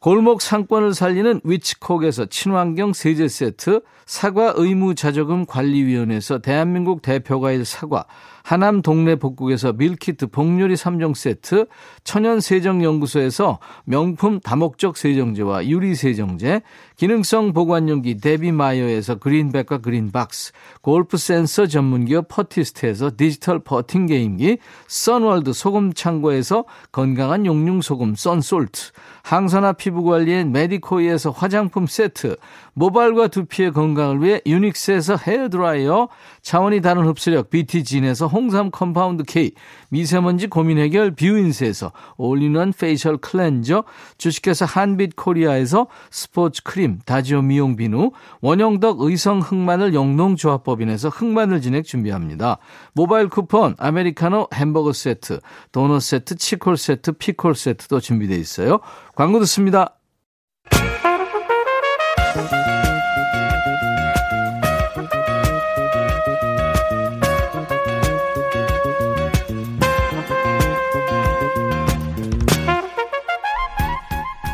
골목 0.00 0.42
상권을 0.42 0.94
살리는 0.94 1.40
위치콕에서 1.42 2.26
친환경 2.26 2.92
세제 2.92 3.28
세트, 3.28 3.80
사과 4.04 4.52
의무 4.54 4.94
자조금 4.94 5.46
관리위원회에서 5.46 6.38
대한민국 6.38 7.02
대표과일 7.02 7.64
사과, 7.64 8.04
하남 8.46 8.80
동네 8.80 9.16
복국에서 9.16 9.72
밀키트 9.72 10.28
복요리 10.28 10.74
3종 10.74 11.16
세트, 11.16 11.66
천연세정연구소에서 12.04 13.58
명품 13.86 14.38
다목적 14.38 14.96
세정제와 14.96 15.66
유리세정제, 15.66 16.62
기능성 16.96 17.52
보관용기 17.52 18.20
데비마이어에서 18.20 19.16
그린백과 19.16 19.78
그린박스, 19.78 20.52
골프 20.80 21.18
센서 21.18 21.66
전문기업 21.66 22.28
퍼티스트에서 22.28 23.10
디지털 23.18 23.58
퍼팅 23.58 24.06
게임기, 24.06 24.56
선월드 24.86 25.52
소금 25.52 25.92
창고에서 25.92 26.64
건강한 26.92 27.44
용융 27.44 27.82
소금 27.82 28.14
썬솔트, 28.14 28.92
항산화 29.22 29.74
피부 29.74 30.04
관리엔 30.04 30.52
메디코이에서 30.52 31.32
화장품 31.32 31.86
세트, 31.86 32.36
모발과 32.72 33.28
두피의 33.28 33.72
건강을 33.72 34.22
위해 34.22 34.40
유닉스에서 34.46 35.16
헤어 35.16 35.50
드라이어, 35.50 36.08
차원이 36.40 36.80
다른 36.80 37.04
흡수력 37.04 37.50
BT진에서 37.50 38.26
홍삼 38.26 38.70
compound 38.70 39.24
K, 39.24 39.52
미세먼지 39.90 40.46
고민 40.46 40.78
해결 40.78 41.12
뷰인스에서 41.12 41.92
all-in-one 42.16 42.72
facial 42.72 43.16
cleanser, 43.16 43.84
주식회사 44.18 44.64
한빛 44.64 45.16
코리아에서 45.16 45.86
스포츠 46.10 46.62
크림, 46.62 46.98
다지오 47.04 47.42
미용 47.42 47.76
비누, 47.76 48.10
원형덕 48.40 49.00
의성 49.00 49.40
흑마늘 49.40 49.94
영농조합법인에서 49.94 51.08
흑마늘 51.08 51.60
진액 51.60 51.84
준비합니다. 51.84 52.58
모바일 52.94 53.28
쿠폰, 53.28 53.74
아메리카노 53.78 54.48
햄버거 54.54 54.92
세트, 54.92 55.40
도넛 55.72 56.02
세트, 56.02 56.36
치콜 56.36 56.76
세트, 56.76 57.12
피콜 57.12 57.54
세트도 57.54 58.00
준비되어 58.00 58.38
있어요. 58.38 58.80
광고 59.14 59.38
듣습니다. 59.40 59.96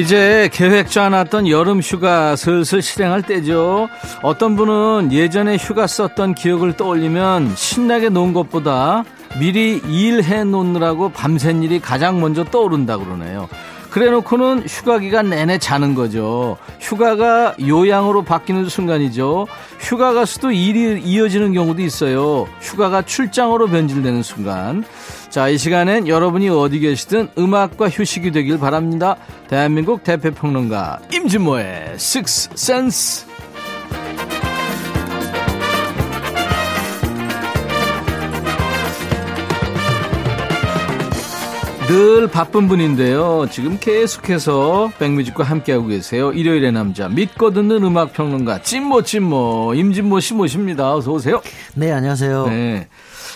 이제 0.00 0.48
계획 0.50 0.88
짜놨던 0.88 1.46
여름 1.48 1.80
휴가 1.80 2.34
슬슬 2.34 2.80
실행할 2.80 3.20
때죠. 3.20 3.90
어떤 4.22 4.56
분은 4.56 5.10
예전에 5.12 5.56
휴가 5.58 5.86
썼던 5.86 6.34
기억을 6.34 6.72
떠올리면 6.72 7.54
신나게 7.54 8.08
논 8.08 8.32
것보다 8.32 9.04
미리 9.38 9.76
일해 9.90 10.44
놓느라고 10.44 11.10
밤샌 11.10 11.62
일이 11.62 11.80
가장 11.80 12.18
먼저 12.18 12.44
떠오른다 12.44 12.96
그러네요. 12.96 13.46
그래 13.90 14.10
놓고는 14.10 14.64
휴가 14.68 14.98
기간 14.98 15.30
내내 15.30 15.58
자는 15.58 15.94
거죠. 15.94 16.56
휴가가 16.80 17.54
요양으로 17.60 18.22
바뀌는 18.22 18.68
순간이죠. 18.68 19.46
휴가 19.80 20.12
가서도 20.12 20.52
일이 20.52 21.00
이어지는 21.02 21.52
경우도 21.52 21.82
있어요. 21.82 22.46
휴가가 22.60 23.02
출장으로 23.02 23.66
변질되는 23.66 24.22
순간. 24.22 24.84
자, 25.28 25.48
이 25.48 25.58
시간엔 25.58 26.08
여러분이 26.08 26.48
어디 26.48 26.80
계시든 26.80 27.30
음악과 27.38 27.88
휴식이 27.88 28.30
되길 28.30 28.58
바랍니다. 28.58 29.16
대한민국 29.48 30.04
대표 30.04 30.30
평론가 30.30 31.00
임진모의 31.12 31.92
Six 31.94 32.50
Sense. 32.54 33.29
늘 41.90 42.28
바쁜 42.28 42.68
분인데요. 42.68 43.46
지금 43.50 43.76
계속해서 43.80 44.92
백뮤직과 45.00 45.42
함께하고 45.42 45.88
계세요. 45.88 46.30
일요일의 46.30 46.70
남자 46.70 47.08
믿고 47.08 47.50
듣는 47.52 47.82
음악 47.82 48.12
평론가 48.12 48.62
찐모 48.62 49.02
찐모 49.02 49.74
임진모 49.74 50.20
씨 50.20 50.34
모십니다. 50.34 50.94
어서 50.94 51.10
오세요. 51.10 51.42
네, 51.74 51.90
안녕하세요. 51.90 52.46
네. 52.46 52.88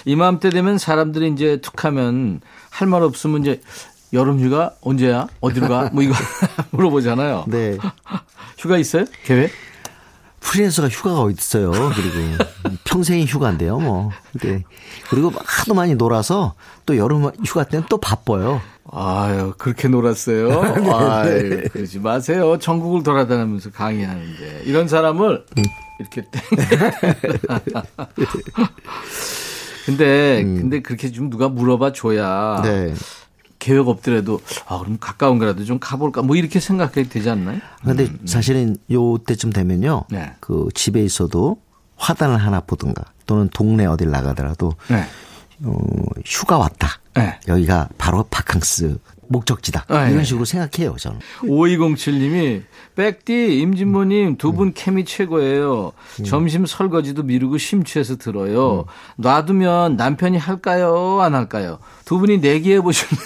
이맘때 0.04 0.50
되면 0.50 0.78
사람들이 0.78 1.30
이제 1.32 1.56
툭하면 1.62 2.40
할 2.70 2.86
말 2.86 3.02
없으면 3.02 3.40
이제 3.40 3.60
여름 4.12 4.38
휴가 4.38 4.74
언제야? 4.82 5.26
어디로 5.40 5.66
가? 5.66 5.90
뭐 5.92 6.04
이거 6.04 6.14
물어보잖아요. 6.70 7.46
네. 7.48 7.76
휴가 8.56 8.78
있어요? 8.78 9.04
계획? 9.24 9.50
프리랜서가 10.44 10.88
휴가가 10.88 11.22
어디 11.22 11.34
있어요. 11.38 11.70
그리고 11.70 12.44
평생이 12.84 13.24
휴가인데요, 13.26 13.78
뭐. 13.78 14.10
네. 14.42 14.62
그리고 15.10 15.32
하도 15.34 15.74
많이 15.74 15.94
놀아서 15.94 16.54
또 16.86 16.96
여름 16.96 17.30
휴가 17.44 17.64
때는 17.64 17.86
또 17.88 17.98
바빠요. 17.98 18.60
아유, 18.92 19.54
그렇게 19.56 19.88
놀았어요? 19.88 20.60
아유, 20.94 21.68
그러지 21.72 21.98
마세요. 21.98 22.58
전국을 22.58 23.02
돌아다니면서 23.02 23.70
강의하는데. 23.70 24.62
이런 24.66 24.86
사람을 24.86 25.46
이렇게 25.98 26.22
땡. 26.30 26.42
근데, 29.86 30.42
근데 30.44 30.80
그렇게 30.80 31.10
좀 31.10 31.30
누가 31.30 31.48
물어봐 31.48 31.92
줘야. 31.92 32.60
네. 32.62 32.94
계획 33.64 33.88
없더라도, 33.88 34.40
아, 34.66 34.78
그럼 34.78 34.98
가까운 35.00 35.38
거라도 35.38 35.64
좀 35.64 35.78
가볼까? 35.78 36.20
뭐 36.20 36.36
이렇게 36.36 36.60
생각해도 36.60 37.08
되지 37.08 37.30
않나요? 37.30 37.60
근데 37.82 38.08
사실은 38.26 38.76
요 38.92 39.16
때쯤 39.16 39.54
되면요. 39.54 40.04
네. 40.10 40.32
그 40.40 40.68
집에 40.74 41.02
있어도 41.02 41.56
화단을 41.96 42.36
하나 42.36 42.60
보든가 42.60 43.02
또는 43.24 43.48
동네 43.54 43.86
어딜 43.86 44.10
나가더라도 44.10 44.74
네. 44.88 45.06
어, 45.62 45.78
휴가 46.26 46.58
왔다. 46.58 47.00
네. 47.14 47.40
여기가 47.48 47.88
바로 47.96 48.26
바캉스 48.30 48.98
목적지다. 49.38 49.84
아, 49.88 50.06
이런 50.06 50.20
예. 50.20 50.24
식으로 50.24 50.44
생각해요, 50.44 50.94
저는. 50.98 51.18
5207님이 51.42 52.62
백디 52.94 53.58
임진모님 53.60 54.36
두분 54.38 54.72
케미 54.72 55.04
최고예요. 55.04 55.92
점심 56.26 56.66
설거지도 56.66 57.24
미루고 57.24 57.58
심취해서 57.58 58.16
들어요. 58.16 58.84
놔두면 59.16 59.96
남편이 59.96 60.38
할까요? 60.38 61.20
안 61.20 61.34
할까요? 61.34 61.78
두 62.04 62.18
분이 62.18 62.38
내기해 62.38 62.80
보셨네요. 62.80 63.18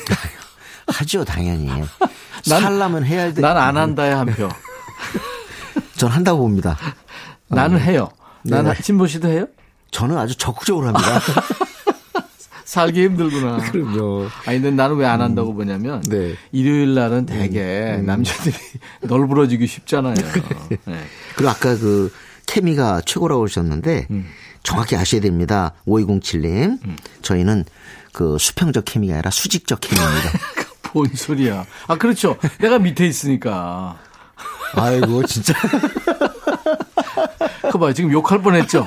하죠, 0.89 1.25
당연히. 1.25 1.67
난- 2.49 2.63
살라면 2.63 3.05
해야 3.05 3.33
돼. 3.35 3.43
난 3.43 3.57
안 3.59 3.77
한다에 3.77 4.13
한 4.13 4.27
표. 4.27 4.49
전 5.97 6.11
한다고 6.11 6.39
봅니다. 6.41 6.79
나는 7.49 7.79
해요. 7.81 8.09
나는 8.43 8.73
네. 8.73 8.83
진모 8.83 9.07
씨도 9.07 9.29
해요? 9.29 9.47
저는 9.91 10.17
아주 10.17 10.37
적극적으로 10.37 10.87
합니다. 10.89 11.21
살기 12.69 13.03
힘들구나. 13.05 13.57
그럼요. 13.73 14.29
아니 14.45 14.61
근데 14.61 14.71
나는 14.73 14.97
왜 14.97 15.07
안 15.07 15.23
한다고 15.23 15.55
보냐면 15.55 16.03
네. 16.03 16.35
일요일 16.53 16.93
날은 16.95 17.25
되게 17.25 17.97
남자들이 18.05 18.55
널브러지기 19.09 19.67
쉽잖아요. 19.67 20.15
네. 20.85 21.05
그리고 21.35 21.51
아까 21.51 21.75
그 21.79 22.13
케미가 22.45 23.01
최고라고 23.07 23.45
하셨는데 23.45 24.07
정확히 24.63 24.97
아셔야 24.97 25.23
됩니다. 25.23 25.73
5207님. 25.87 26.79
저희는 27.23 27.65
그 28.13 28.37
수평적 28.39 28.85
케미가 28.85 29.15
아니라 29.15 29.31
수직적 29.31 29.81
케미입니다. 29.81 30.31
뭔 30.93 31.09
소리야? 31.15 31.65
아 31.87 31.97
그렇죠. 31.97 32.37
내가 32.61 32.79
밑에 32.79 33.07
있으니까. 33.07 33.99
아이고, 34.75 35.25
진짜. 35.25 35.55
그거 37.63 37.79
봐요. 37.79 37.95
지금 37.95 38.13
욕할 38.13 38.43
뻔 38.43 38.55
했죠. 38.57 38.87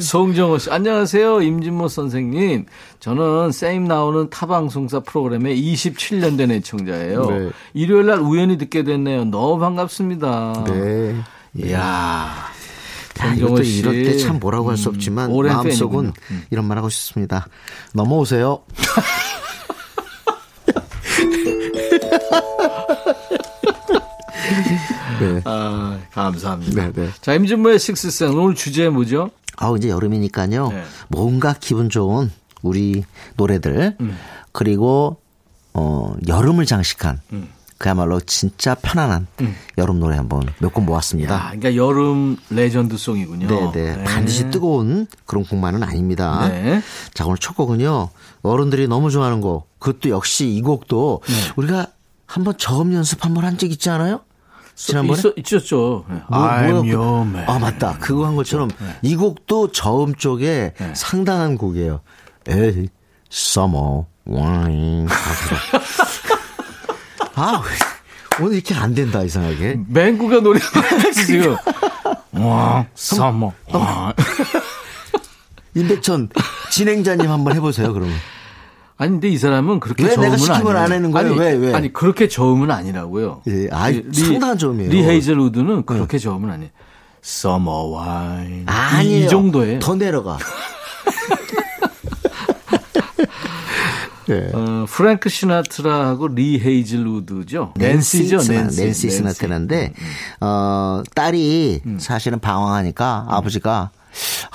송정호 0.00 0.58
씨, 0.58 0.70
안녕하세요. 0.70 1.42
임진모 1.42 1.88
선생님. 1.88 2.66
저는 3.00 3.52
세임 3.52 3.84
나오는 3.84 4.30
타방송사 4.30 5.00
프로그램의 5.00 5.60
27년 5.60 6.38
된 6.38 6.50
애청자예요. 6.52 7.26
네. 7.26 7.50
일요일 7.74 8.06
날 8.06 8.18
우연히 8.20 8.56
듣게 8.56 8.82
됐네요. 8.82 9.26
너무 9.26 9.58
반갑습니다. 9.58 10.64
네. 10.68 11.14
이야. 11.54 11.78
야, 11.80 12.34
정정호 13.14 13.46
이것도 13.46 13.62
씨. 13.62 13.78
이럴 13.78 14.04
때 14.04 14.16
참 14.18 14.40
뭐라고 14.40 14.70
할 14.70 14.76
수 14.76 14.88
없지만 14.88 15.30
음, 15.30 15.42
마음속은. 15.46 16.12
음. 16.30 16.44
이런 16.50 16.64
말 16.64 16.78
하고 16.78 16.88
싶습니다. 16.88 17.46
넘어오세요. 17.92 18.60
네. 25.20 25.40
아, 25.44 25.98
감사합니다. 26.12 26.82
네, 26.86 26.92
네. 26.92 27.08
자, 27.20 27.34
임진모의 27.34 27.78
식스센 27.78 28.30
오늘 28.30 28.54
주제 28.54 28.88
뭐죠? 28.88 29.30
아, 29.56 29.72
이제 29.76 29.88
여름이니까요. 29.88 30.68
네. 30.68 30.84
뭔가 31.08 31.54
기분 31.58 31.88
좋은 31.88 32.30
우리 32.62 33.04
노래들 33.36 33.96
음. 34.00 34.16
그리고 34.52 35.18
어 35.74 36.14
여름을 36.26 36.66
장식한 36.66 37.20
음. 37.32 37.48
그야말로 37.76 38.20
진짜 38.20 38.74
편안한 38.76 39.26
여름 39.76 39.98
노래 40.00 40.16
한번 40.16 40.44
몇곡 40.60 40.84
야, 40.84 40.86
모았습니다. 40.86 41.42
그러니까 41.48 41.74
여름 41.76 42.36
레전드 42.48 42.96
송이군요. 42.96 43.72
네, 43.72 43.96
네. 43.96 44.04
반드시 44.04 44.48
뜨거운 44.50 45.06
그런 45.26 45.44
곡만은 45.44 45.82
아닙니다. 45.82 46.48
네. 46.48 46.80
자, 47.12 47.26
오늘 47.26 47.36
첫 47.38 47.56
곡은요. 47.56 48.08
어른들이 48.42 48.86
너무 48.88 49.10
좋아하는 49.10 49.40
곡. 49.40 49.68
그것도 49.80 50.08
역시 50.10 50.48
이 50.48 50.62
곡도 50.62 51.20
네. 51.26 51.34
우리가 51.56 51.88
한번 52.26 52.54
저음 52.56 52.94
연습 52.94 53.24
한번 53.24 53.44
한 53.44 53.58
적 53.58 53.70
있지 53.70 53.90
않아요? 53.90 54.20
지난번에 54.74 55.18
있어, 55.18 55.32
있었 55.36 55.64
죠. 55.64 56.04
네. 56.08 56.16
뭐, 56.28 56.38
I'm 56.38 56.86
man. 57.28 57.48
아 57.48 57.58
맞다 57.58 57.96
그거 57.98 58.26
한 58.26 58.36
것처럼 58.36 58.70
이 59.02 59.16
곡도 59.16 59.72
저음 59.72 60.14
쪽에 60.16 60.74
상당한 60.94 61.56
곡이에요. 61.56 62.00
에이 62.48 62.88
summer 63.32 64.04
wine. 64.28 65.06
아 67.36 67.62
오늘 68.40 68.54
이렇게 68.54 68.74
안 68.74 68.94
된다 68.94 69.22
이상하게. 69.22 69.78
맹구가 69.88 70.40
거지, 70.60 71.14
지금. 71.26 71.56
와, 72.32 72.84
서머. 72.94 73.52
와. 73.72 74.12
임백천 75.76 76.28
진행자님 76.70 77.30
한번 77.30 77.54
해보세요 77.54 77.92
그러면. 77.92 78.14
아니, 78.96 79.10
근데 79.10 79.28
이 79.28 79.36
사람은 79.38 79.80
그렇게 79.80 80.04
왜 80.04 80.10
저음은 80.14 80.30
내가 80.30 80.36
시키면. 80.36 80.76
안 80.76 80.92
하는 80.92 81.10
거예요? 81.10 81.28
아니, 81.30 81.38
왜, 81.38 81.52
왜? 81.54 81.74
아니, 81.74 81.92
그렇게 81.92 82.28
저음은 82.28 82.70
아니라고요. 82.70 83.42
예, 83.48 83.68
아이, 83.72 84.02
리- 84.02 84.14
상당한 84.14 84.56
저음이에요. 84.56 84.88
네. 84.90 84.96
리 84.96 85.02
헤이즐우드는 85.04 85.84
그렇게 85.84 86.18
저음은 86.18 86.48
아니에요. 86.50 86.70
Summer 87.24 87.92
wine. 87.92 88.64
아니에요. 88.66 89.26
이 89.26 89.28
정도에. 89.28 89.78
더 89.80 89.94
내려가. 89.96 90.38
예. 94.30 94.50
어, 94.54 94.86
프랭크 94.88 95.28
시나트라하고 95.28 96.28
리 96.28 96.58
헤이즐우드죠. 96.58 97.74
낸시죠, 97.76 98.38
낸시. 98.50 98.80
낸시 98.82 99.10
시나트라인데 99.10 99.92
어 100.40 101.02
딸이 101.14 101.82
음. 101.84 101.98
사실은 102.00 102.38
방황하니까 102.40 103.26
아버지가 103.28 103.90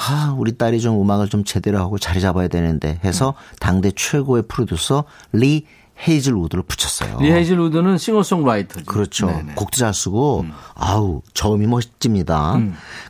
아 0.09 0.35
우리 0.37 0.57
딸이 0.57 0.81
좀 0.81 0.99
음악을 1.01 1.29
좀 1.29 1.43
제대로 1.43 1.77
하고 1.79 1.99
자리 1.99 2.19
잡아야 2.19 2.47
되는데 2.47 2.99
해서 3.03 3.29
음. 3.29 3.55
당대 3.59 3.91
최고의 3.95 4.43
프로듀서 4.47 5.03
리 5.31 5.65
헤이즐우드를 6.07 6.63
붙였어요. 6.63 7.19
리 7.19 7.31
헤이즐우드는 7.31 7.97
싱어송라이터죠. 7.97 8.85
그렇죠. 8.85 9.27
네네. 9.27 9.41
음. 9.41 9.55
곡도 9.55 9.77
잘 9.77 9.93
쓰고 9.93 10.45
아우 10.73 11.21
저음이 11.33 11.67
멋집니다. 11.67 12.59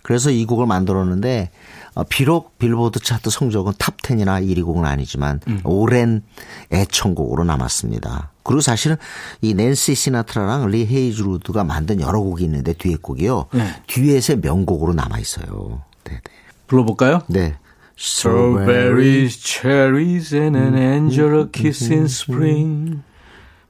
그래서 0.01 0.31
이 0.31 0.45
곡을 0.45 0.65
만들었는데 0.65 1.51
어, 1.95 2.03
비록 2.03 2.57
빌보드 2.57 2.99
차트 2.99 3.29
성적은 3.29 3.73
탑 3.77 3.97
10이나 3.97 4.43
1위 4.45 4.63
곡은 4.63 4.85
아니지만 4.85 5.39
음. 5.47 5.61
오랜 5.63 6.23
애청곡으로 6.71 7.43
남았습니다. 7.43 8.31
그리고 8.43 8.61
사실은 8.61 8.95
이 9.41 9.53
낸시 9.53 9.95
시나트라랑 9.95 10.69
리 10.69 10.85
헤이즐우드가 10.87 11.63
만든 11.63 11.99
여러 12.01 12.19
곡이 12.19 12.43
있는데 12.45 12.73
듀엣 12.73 13.01
곡이요. 13.01 13.47
네. 13.53 13.83
듀엣의 13.87 14.39
명곡으로 14.41 14.93
남아 14.93 15.19
있어요. 15.19 15.83
네, 16.05 16.13
네. 16.13 16.21
불러볼까요? 16.69 17.23
네. 17.27 17.55
Strawberries, 17.97 19.35
cherries, 19.43 20.33
and 20.33 20.55
an 20.55 20.73
angel's 20.77 21.47
kiss 21.51 21.91
in 21.91 22.05
spring. 22.07 23.03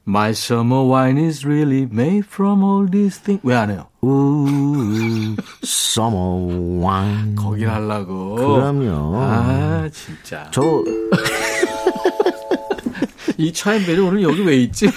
My 0.06 0.32
summer 0.34 0.84
wine 0.84 1.18
is 1.18 1.44
really 1.46 1.88
made 1.90 2.26
from 2.26 2.64
all 2.64 2.86
these 2.86 3.18
things. 3.18 3.42
왜 3.44 3.56
안 3.56 3.70
해요? 3.72 3.88
우 4.04 5.36
summer 5.64 6.46
wine. 6.80 7.36
거길 7.36 7.70
하려고. 7.70 8.36
그럼요. 8.36 9.16
아, 9.18 9.90
진짜. 9.92 10.50
저 10.52 10.84
이 13.38 13.54
차인벨이 13.54 14.00
오늘 14.00 14.22
여기 14.24 14.42
왜 14.46 14.58
있지? 14.58 14.88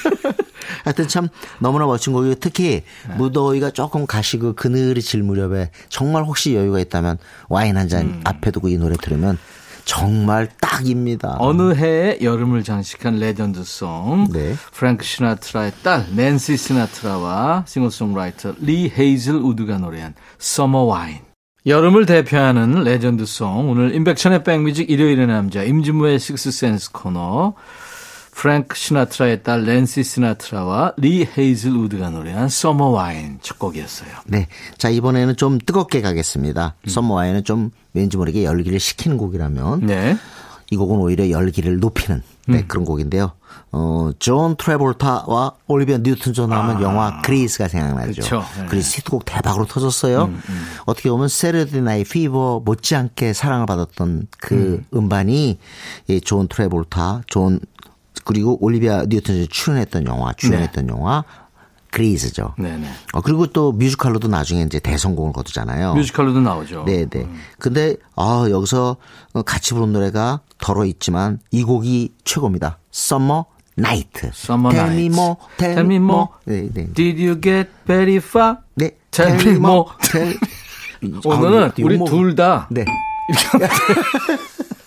하여튼 0.84 1.08
참 1.08 1.28
너무나 1.58 1.86
멋진 1.86 2.12
곡이고 2.12 2.36
특히 2.36 2.82
무더위가 3.16 3.70
조금 3.70 4.06
가시고 4.06 4.54
그늘이 4.54 5.02
질 5.02 5.22
무렵에 5.22 5.70
정말 5.88 6.24
혹시 6.24 6.54
여유가 6.54 6.80
있다면 6.80 7.18
와인 7.48 7.76
한잔 7.76 8.20
앞에 8.24 8.50
두고 8.50 8.68
이 8.68 8.76
노래 8.76 8.96
들으면 8.96 9.38
정말 9.84 10.48
딱입니다. 10.60 11.36
어느 11.40 11.74
해에 11.74 12.18
여름을 12.22 12.62
장식한 12.62 13.18
레전드송. 13.18 14.28
네. 14.32 14.54
프랭크 14.72 15.04
시나트라의 15.04 15.72
딸 15.82 16.06
낸시 16.14 16.56
시나트라와 16.56 17.64
싱어송라이터 17.66 18.54
리 18.60 18.92
헤이즐 18.96 19.34
우드가 19.34 19.78
노래한 19.78 20.14
Summer 20.40 20.88
Wine. 20.88 21.20
여름을 21.66 22.06
대표하는 22.06 22.82
레전드송. 22.82 23.70
오늘 23.70 23.94
임백천의 23.94 24.44
백뮤직 24.44 24.90
일요일의 24.90 25.26
남자 25.26 25.62
임진모의 25.62 26.18
Sixth 26.18 26.55
Sense 26.55 26.92
코너. 26.92 27.54
프랭크 28.42 28.76
시나트라의 28.76 29.44
딸 29.44 29.64
낸시 29.64 30.02
시나트라와 30.02 30.94
리 30.96 31.24
헤이즐 31.38 31.76
우드가 31.76 32.10
노래한 32.10 32.46
Summer 32.46 32.92
Wine 32.92 33.36
첫 33.40 33.56
곡이었어요. 33.60 34.10
네. 34.26 34.48
자, 34.78 34.88
이번에는 34.88 35.36
좀 35.36 35.60
뜨겁게 35.64 36.00
가겠습니다. 36.00 36.74
Summer 36.88 37.14
Wine은 37.14 37.44
좀 37.44 37.70
왠지 37.94 38.16
모르게 38.16 38.42
열기를 38.42 38.80
식히는 38.80 39.16
곡이라면 39.16 39.86
네. 39.86 40.16
이 40.72 40.76
곡은 40.76 40.98
오히려 40.98 41.30
열기를 41.30 41.78
높이는 41.78 42.20
네, 42.48 42.64
그런 42.66 42.84
곡인데요. 42.84 43.30
어, 43.70 44.10
존 44.18 44.56
트래볼타와 44.56 45.52
올리비아 45.68 45.98
뉴튼 45.98 46.32
존 46.32 46.52
하면 46.52 46.82
영화 46.82 47.22
그리스가 47.22 47.68
생각나죠. 47.68 48.22
그쵸. 48.22 48.44
네. 48.58 48.66
그리스 48.66 48.96
히트곡 48.96 49.24
대박으로 49.24 49.66
터졌어요. 49.66 50.32
어떻게 50.86 51.10
보면 51.10 51.28
Saturday 51.28 51.80
Night 51.80 52.02
Fever 52.02 52.62
못지않게 52.64 53.34
사랑을 53.34 53.66
받았던 53.66 54.26
그 54.40 54.82
음. 54.94 55.08
반이 55.08 55.60
존 56.24 56.48
트래볼타, 56.48 57.22
존 57.28 57.60
그리고 58.24 58.58
올리비아 58.64 59.04
뉴튼 59.08 59.34
존이 59.34 59.48
출연했던 59.48 60.06
영화, 60.06 60.32
주연했던 60.34 60.88
영화 60.88 61.24
그리스죠. 61.90 62.54
네네. 62.58 62.88
어, 63.12 63.20
그리고 63.20 63.46
또 63.48 63.72
뮤지컬로도 63.72 64.28
나중에 64.28 64.62
이제 64.62 64.78
대성공을 64.78 65.32
거두잖아요. 65.34 65.94
뮤지컬로도 65.94 66.40
나오죠. 66.40 66.84
네, 66.86 67.04
네. 67.04 67.28
근데 67.58 67.96
아, 68.16 68.46
여기서 68.50 68.96
같이 69.44 69.74
부른 69.74 69.92
노래가 69.92 70.40
더러 70.58 70.86
있지만 70.86 71.38
이 71.50 71.62
곡이 71.64 72.14
최고입니다. 72.24 72.78
Summer 72.94 73.42
Night. 73.78 74.26
Summer 74.28 74.74
Tell 74.74 74.90
me 74.90 75.06
Night. 75.06 75.20
more. 75.20 75.34
Tell, 75.58 75.74
Tell 75.74 75.86
me 75.86 75.96
more. 75.96 76.26
more. 76.26 76.28
네, 76.46 76.68
네. 76.72 76.92
Did 76.94 77.22
you 77.22 77.38
get 77.40 77.68
very 77.86 78.16
far? 78.16 78.56
네. 78.74 78.92
Tell 79.10 79.34
me 79.34 79.56
more. 79.56 79.84
Tell- 80.00 80.38
오늘은 81.26 81.64
아, 81.64 81.72
우리 81.82 81.98
둘다 82.04 82.68
네. 82.70 82.82
이 82.82 82.86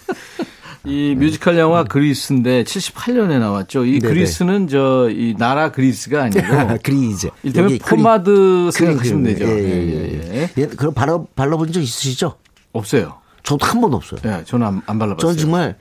뮤지컬 1.15 1.57
영화 1.57 1.83
Grease인데 1.83 2.63
78년에 2.63 3.39
나왔죠. 3.39 3.85
이 3.85 3.99
네네. 3.99 4.13
그리스는 4.13 4.67
저 4.67 5.07
이 5.09 5.35
나라 5.37 5.71
그리스가 5.71 6.23
아니고 6.23 6.41
그리즈. 6.83 7.29
이를테면 7.43 7.71
여기 7.71 7.79
포마드 7.79 8.69
생각하시면. 8.71 9.23
되죠. 9.23 9.45
예, 9.45 9.49
예, 9.49 9.57
예, 9.57 10.33
예, 10.33 10.41
예. 10.41 10.49
예, 10.57 10.67
그럼 10.67 10.93
발라, 10.93 11.19
발라본 11.35 11.71
적 11.71 11.81
있으시죠? 11.81 12.35
없어요. 12.73 13.17
저도 13.43 13.65
한 13.65 13.79
번도 13.81 13.97
없어요. 13.97 14.19
예, 14.25 14.43
저는 14.45 14.67
안, 14.67 14.81
안 14.85 14.99
발라봤어요. 14.99 15.31
저는 15.31 15.37
정말, 15.37 15.77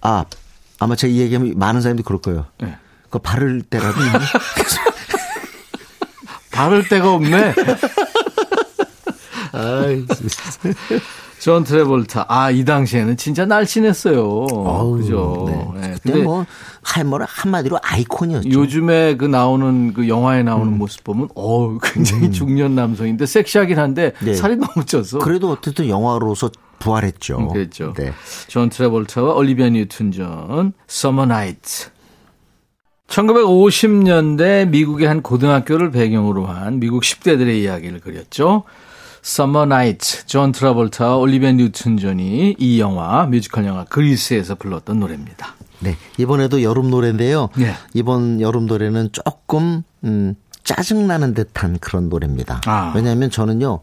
아, 0.00 0.24
아마 0.78 0.94
제가 0.96 1.12
이 1.12 1.18
얘기하면 1.20 1.54
많은 1.58 1.80
사람들이 1.80 2.04
그럴 2.04 2.20
거예요. 2.20 2.46
예. 2.62 2.76
그거 3.04 3.18
바를 3.18 3.62
때라도? 3.62 3.98
바를 6.52 6.86
데가 6.88 7.12
없네. 7.14 7.54
아이, 9.52 10.04
존 11.40 11.64
트래볼타. 11.64 12.26
아, 12.28 12.50
이 12.50 12.64
당시에는 12.64 13.16
진짜 13.16 13.46
날씬했어요. 13.46 14.22
어우, 14.22 14.98
그죠. 14.98 15.46
네. 15.48 15.82
예, 15.82 15.94
그때 15.94 16.22
뭐, 16.22 16.44
할머니 16.82 17.24
한마디로 17.26 17.78
아이콘이었죠. 17.82 18.50
요즘에 18.50 19.16
그 19.16 19.24
나오는 19.24 19.94
그 19.94 20.06
영화에 20.06 20.42
음. 20.42 20.44
나오는 20.44 20.78
모습 20.78 21.02
보면 21.02 21.28
어우 21.34 21.78
굉장히 21.82 22.30
중년 22.30 22.74
남성인데 22.74 23.24
섹시하긴 23.24 23.78
한데 23.78 24.12
네. 24.20 24.34
살이 24.34 24.56
너무 24.56 24.84
쪄서 24.84 25.18
그래도 25.18 25.50
어쨌든 25.50 25.88
영화로서 25.88 26.50
부활했죠. 26.78 27.38
음, 27.38 27.48
그랬죠. 27.48 27.94
네. 27.96 28.12
존 28.48 28.68
트래볼타와 28.68 29.34
올리비아 29.34 29.70
뉴튼 29.70 30.12
존 30.12 30.74
Summer 30.86 31.24
Night 31.24 31.88
1950년대 33.08 34.68
미국의 34.68 35.08
한 35.08 35.22
고등학교를 35.22 35.90
배경으로 35.90 36.46
한 36.46 36.80
미국 36.80 37.02
10대들의 37.02 37.62
이야기를 37.62 38.00
그렸죠. 38.00 38.64
Summer 39.22 39.66
Night 39.66 40.26
존 40.26 40.52
트래볼타와 40.52 41.16
올리비아 41.16 41.52
뉴튼 41.52 41.96
존이 41.96 42.56
이 42.58 42.80
영화 42.80 43.26
뮤지컬 43.26 43.66
영화 43.66 43.84
Grease에서 43.84 44.54
불렀던 44.54 45.00
노래입니다. 45.00 45.54
네. 45.80 45.96
이번에도 46.18 46.62
여름 46.62 46.90
노래인데요. 46.90 47.48
네. 47.56 47.74
이번 47.94 48.40
여름 48.40 48.66
노래는 48.66 49.10
조금, 49.12 49.82
음, 50.04 50.34
짜증나는 50.62 51.34
듯한 51.34 51.78
그런 51.78 52.08
노래입니다. 52.08 52.60
아. 52.66 52.92
왜냐하면 52.94 53.30
저는요, 53.30 53.80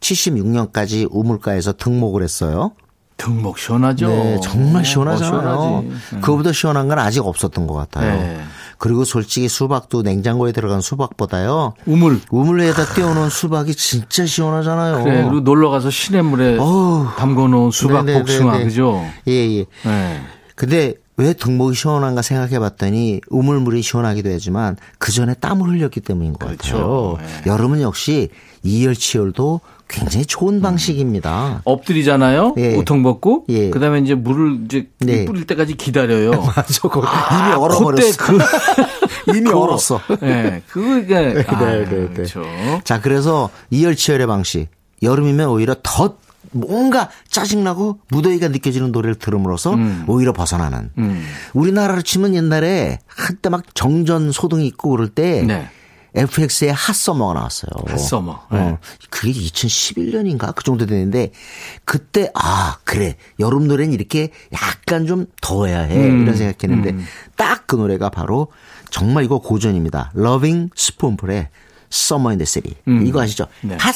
76년까지 0.00 1.08
우물가에서 1.10 1.72
등목을 1.72 2.22
했어요. 2.22 2.72
등목 3.16 3.58
시원하죠. 3.58 4.08
네, 4.08 4.40
정말 4.42 4.84
시원하잖아요. 4.84 5.56
어. 5.58 5.84
네. 5.84 6.20
그거보다 6.20 6.52
시원한 6.52 6.86
건 6.86 6.98
아직 6.98 7.26
없었던 7.26 7.66
것 7.66 7.74
같아요. 7.74 8.14
네. 8.14 8.40
그리고 8.78 9.04
솔직히 9.04 9.48
수박도 9.48 10.02
냉장고에 10.02 10.52
들어간 10.52 10.80
수박보다요. 10.80 11.74
우물. 11.86 12.20
우물 12.30 12.60
위에다 12.60 12.94
띄워놓은 12.94 13.28
수박이 13.28 13.74
진짜 13.74 14.24
시원하잖아요. 14.24 15.02
그래, 15.02 15.22
그리고 15.24 15.40
놀러 15.40 15.68
가서 15.70 15.90
시냇물에 15.90 16.58
어우. 16.58 17.08
담궈놓은 17.16 17.72
수박 17.72 18.04
네네네네. 18.04 18.20
복숭아, 18.20 18.58
그죠? 18.58 19.04
예, 19.26 19.32
예. 19.32 19.64
네. 19.84 20.20
근데 20.54 20.94
왜 21.16 21.32
등목이 21.32 21.74
시원한가 21.74 22.22
생각해 22.22 22.60
봤더니 22.60 23.20
우물물이 23.28 23.82
시원하기도 23.82 24.30
하지만 24.32 24.76
그 24.98 25.10
전에 25.10 25.34
땀을 25.34 25.68
흘렸기 25.68 26.00
때문인 26.00 26.34
것 26.34 26.46
그렇죠. 26.46 27.16
같아요. 27.18 27.42
네. 27.44 27.50
여름은 27.50 27.80
역시 27.80 28.28
이열치열도 28.62 29.60
굉장히 29.88 30.26
좋은 30.26 30.60
방식입니다. 30.60 31.62
엎드리잖아요. 31.64 32.54
예. 32.58 32.74
우통 32.76 33.02
벗고. 33.02 33.44
예. 33.48 33.70
그다음에 33.70 34.00
이제 34.00 34.14
물을 34.14 34.60
이제 34.66 34.88
네. 34.98 35.24
뿌릴 35.24 35.46
때까지 35.46 35.76
기다려요. 35.76 36.30
맞아, 36.56 36.80
그거 36.82 37.00
이미 37.00 37.52
얼어버렸어. 37.54 38.16
그 38.18 38.38
이미 39.36 39.40
그거. 39.42 39.60
얼었어. 39.60 40.00
네, 40.20 40.62
그게 40.68 41.16
아, 41.46 41.58
네, 41.58 41.84
네, 41.84 41.88
네. 41.88 42.08
그렇죠. 42.14 42.42
자, 42.84 43.00
그래서 43.00 43.50
이열치열의 43.70 44.26
방식. 44.26 44.68
여름이면 45.02 45.48
오히려 45.48 45.74
더 45.82 46.16
뭔가 46.50 47.08
짜증나고 47.28 47.98
무더위가 48.08 48.48
느껴지는 48.48 48.90
노래를 48.90 49.14
들음으로써 49.16 49.76
오히려 50.06 50.32
벗어나는. 50.32 50.90
음. 50.98 51.24
우리나라로 51.54 52.02
치면 52.02 52.34
옛날에 52.34 52.98
한때 53.06 53.48
막 53.48 53.62
정전 53.74 54.32
소동이 54.32 54.66
있고 54.66 54.90
그럴 54.90 55.08
때 55.08 55.42
네. 55.42 55.68
FX의 56.18 56.72
핫서머가 56.72 57.34
나왔어요. 57.34 57.70
핫서머. 57.86 58.30
어, 58.50 58.56
네. 58.56 58.76
그게 59.08 59.32
2011년인가 59.32 60.54
그 60.54 60.64
정도 60.64 60.84
됐는데 60.84 61.30
그때 61.84 62.30
아 62.34 62.78
그래 62.84 63.16
여름 63.38 63.68
노래는 63.68 63.92
이렇게 63.94 64.30
약간 64.52 65.06
좀 65.06 65.26
더워야 65.40 65.80
해 65.80 65.96
음. 65.96 66.22
이런 66.22 66.36
생각했는데 66.36 67.04
딱그 67.36 67.76
노래가 67.76 68.08
바로 68.10 68.48
정말 68.90 69.24
이거 69.24 69.38
고전입니다. 69.38 70.12
Loving 70.16 70.70
Spoonful의 70.76 71.48
Summer 71.92 72.30
in 72.30 72.38
the 72.38 72.46
City 72.46 72.74
이거 73.06 73.22
아시죠? 73.22 73.46
네. 73.62 73.76
핫 73.78 73.94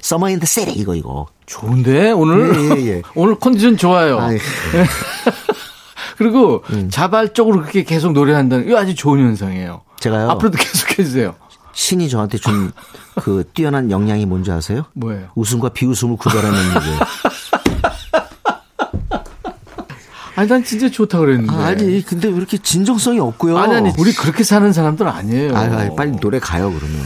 Summer 0.00 0.28
in 0.30 0.38
the 0.40 0.46
City 0.46 0.74
이거 0.80 0.94
이거. 0.94 1.26
좋은데 1.46 2.12
오늘 2.12 2.78
예, 2.78 2.86
예. 2.86 3.02
오늘 3.16 3.34
컨디션 3.38 3.76
좋아요. 3.76 4.18
그리고 6.16 6.62
음. 6.70 6.88
자발적으로 6.90 7.60
그렇게 7.60 7.82
계속 7.82 8.12
노래한다는 8.12 8.66
이거 8.66 8.78
아주 8.78 8.94
좋은 8.94 9.18
현상이에요. 9.20 9.82
제가요? 10.00 10.30
앞으로도 10.30 10.56
계속 10.62 10.98
해주세요. 10.98 11.34
신이 11.74 12.08
저한테 12.08 12.38
준 12.38 12.72
그 13.22 13.44
뛰어난 13.54 13.92
역량이 13.92 14.26
뭔지 14.26 14.50
아세요? 14.50 14.86
뭐예요? 14.94 15.28
웃음과 15.36 15.68
비웃음을 15.68 16.16
구별하는 16.16 16.58
능력이에요. 16.66 16.98
아니 20.36 20.48
난 20.48 20.64
진짜 20.64 20.90
좋다 20.90 21.18
그랬는데. 21.18 21.52
아, 21.54 21.66
아니 21.66 22.04
근데 22.04 22.26
왜 22.28 22.34
이렇게 22.34 22.58
진정성이 22.58 23.20
없고요. 23.20 23.56
아니 23.56 23.74
아니 23.74 23.92
우리 23.98 24.12
그렇게 24.12 24.42
사는 24.42 24.72
사람들 24.72 25.06
아니에요. 25.06 25.56
아유, 25.56 25.72
아유, 25.74 25.94
빨리 25.94 26.10
노래 26.18 26.40
가요 26.40 26.72
그러면. 26.72 27.00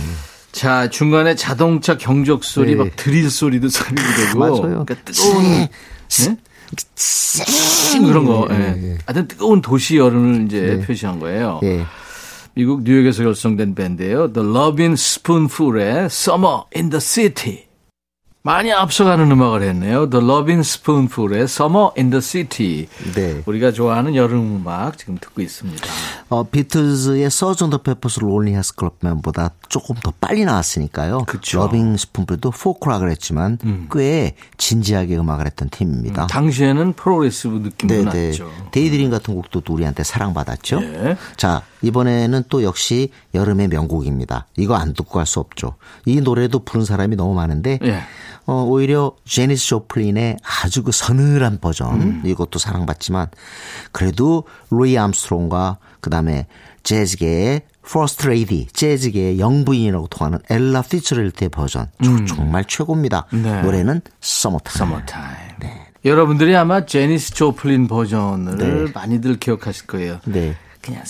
자 0.50 0.88
중간에 0.88 1.35
자동차 1.35 1.98
경적 1.98 2.42
소리 2.42 2.70
네. 2.70 2.76
막 2.85 2.96
드릴 2.96 3.31
소리도 3.31 3.68
소리도 3.68 4.02
되고. 4.02 4.38
맞아요. 4.40 4.85
그러니까 4.87 4.94
뜨거운 5.04 5.42
네? 5.44 5.70
그런 8.07 8.24
거. 8.24 8.48
예. 8.50 8.96
하여튼 9.04 9.28
뜨거운 9.28 9.61
도시 9.61 9.98
여름을 9.98 10.46
이제 10.46 10.83
표시한 10.87 11.20
거예요. 11.20 11.61
예. 11.64 11.85
미국 12.59 12.83
뉴욕에서 12.83 13.23
결성된 13.23 13.77
밴드예요. 13.77 14.33
The 14.33 14.49
Lovin' 14.49 14.94
Spoonful의 14.94 16.07
Summer 16.07 16.62
in 16.75 16.90
the 16.90 17.01
City. 17.01 17.66
많이 18.42 18.73
앞서가는 18.73 19.31
음악을 19.31 19.62
했네요. 19.62 20.11
The 20.11 20.25
Lovin' 20.25 20.59
Spoonful의 20.59 21.42
Summer 21.42 21.90
in 21.97 22.11
the 22.11 22.21
City. 22.21 22.88
네. 23.14 23.44
우리가 23.47 23.71
좋아하는 23.71 24.16
여름 24.16 24.57
음악 24.57 24.99
지금 24.99 25.18
듣고 25.18 25.40
있습니다. 25.40 25.87
어, 26.30 26.42
비틀즈의 26.42 27.30
Sgt. 27.31 27.70
Pepper's 27.70 27.78
Lonely 27.78 28.20
Hearts 28.20 28.54
Club 28.57 28.74
Band보다 28.74 29.50
조금 29.68 29.96
더 29.96 30.12
빨리 30.20 30.44
나왔으니까요. 30.44 31.24
그쵸. 31.26 31.58
음. 31.58 31.64
러빙 31.64 31.96
스푼풀도 31.96 32.50
포크락을 32.50 33.10
했지만 33.10 33.58
꽤 33.92 34.34
진지하게 34.58 35.16
음악을 35.16 35.46
했던 35.46 35.70
팀입니다. 35.70 36.26
당시에는 36.26 36.92
progressive 36.92 37.57
느낌도 37.58 37.94
네네. 37.94 38.26
났죠. 38.28 38.50
Daydream 38.72 39.11
같은 39.10 39.34
곡도 39.34 39.60
또 39.62 39.72
우리한테 39.72 40.04
사랑받았죠. 40.04 40.80
네. 40.80 41.16
자, 41.36 41.62
이번에는 41.82 42.44
또 42.48 42.62
역시 42.62 43.10
여름의 43.34 43.68
명곡입니다. 43.68 44.46
이거 44.56 44.74
안 44.74 44.92
듣고 44.94 45.12
갈 45.12 45.26
수 45.28 45.40
없죠. 45.40 45.74
이 46.06 46.20
노래도 46.20 46.58
부른 46.60 46.84
사람이 46.86 47.14
너무 47.16 47.34
많은데 47.34 47.78
예. 47.82 48.00
어, 48.48 48.62
오히려 48.64 49.12
재니스 49.26 49.66
조플린의 49.66 50.38
아주 50.64 50.82
그 50.82 50.90
서늘한 50.90 51.58
버전 51.61 52.00
음. 52.00 52.22
이것도 52.24 52.58
사랑받지만 52.58 53.26
그래도 53.92 54.44
루이 54.70 54.96
암스트롱과 54.96 55.76
그 56.00 56.08
다음에 56.08 56.46
재즈계의 56.82 57.61
퍼스트 57.82 58.26
레이디, 58.26 58.66
재즈계의 58.72 59.38
영부인이라고 59.38 60.06
통하는 60.08 60.38
엘라 60.48 60.80
피츠제럴드의 60.83 61.50
버전 61.50 61.88
저- 62.02 62.24
정말 62.24 62.64
최고입니다. 62.64 63.26
음. 63.34 63.42
네. 63.42 63.61
노래는 63.62 64.00
Summertime. 64.20 64.74
Summertime. 64.92 65.70
여러분들이 66.06 66.56
아마 66.56 66.87
재니스 66.87 67.35
조플린 67.34 67.87
버전을 67.87 68.92
많이들 68.94 69.38
기억하실 69.38 69.87
거예요. 69.88 70.20
네. 70.24 70.54
그냥 70.80 71.02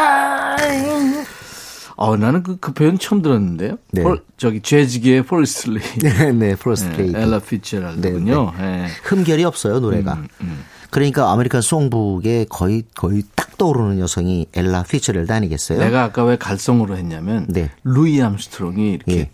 Summertime. 0.00 1.24
어, 2.02 2.16
나는 2.16 2.42
그, 2.42 2.56
그 2.58 2.72
표현 2.72 2.98
처음 2.98 3.20
들었는데요. 3.20 3.76
네. 3.92 4.02
폴- 4.02 4.22
저기 4.38 4.60
재즈계의 4.62 5.22
폴스리. 5.24 5.80
네, 6.02 6.32
네, 6.32 6.56
퍼스트 6.56 6.96
레이디. 6.96 7.14
엘라 7.14 7.38
피츠제럴드군요. 7.40 8.52
예. 8.58 8.86
흠결이 9.02 9.44
없어요 9.44 9.80
노래가. 9.80 10.14
음, 10.40 10.64
그러니까 10.88 11.30
American 11.30 11.60
Songbook에 11.60 12.46
거의 12.48 12.84
거의 12.94 13.22
딱 13.34 13.58
떠오르는 13.58 13.98
여성이 14.00 14.46
엘라 14.54 14.82
피츠제럴드 14.84 15.30
아니겠어요? 15.30 15.78
내가 15.78 16.04
아까 16.04 16.24
왜 16.24 16.38
갈성으로 16.38 16.96
했냐면 16.96 17.44
네. 17.50 17.70
루이 17.84 18.20
암스트롱이 18.22 18.92
이렇게 18.92 19.12
예. 19.18 19.30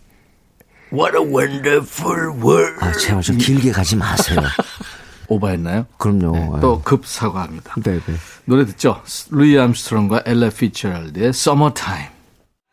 What 0.92 1.16
a 1.16 1.22
wonderful 1.24 2.30
world. 2.42 2.84
아, 2.84 2.92
제발 2.92 3.22
좀 3.22 3.38
길게 3.38 3.70
가지 3.70 3.94
마세요. 3.94 4.40
오버했나요? 5.28 5.86
그럼요. 5.98 6.32
네, 6.56 6.60
또 6.60 6.80
급 6.80 7.06
사과합니다. 7.06 7.74
네, 7.84 8.00
네. 8.04 8.14
노래 8.44 8.66
듣죠? 8.66 9.02
루이 9.30 9.56
암스트롱과 9.56 10.22
엘라 10.26 10.50
피츠제럴드의 10.50 11.28
Summertime. 11.28 12.15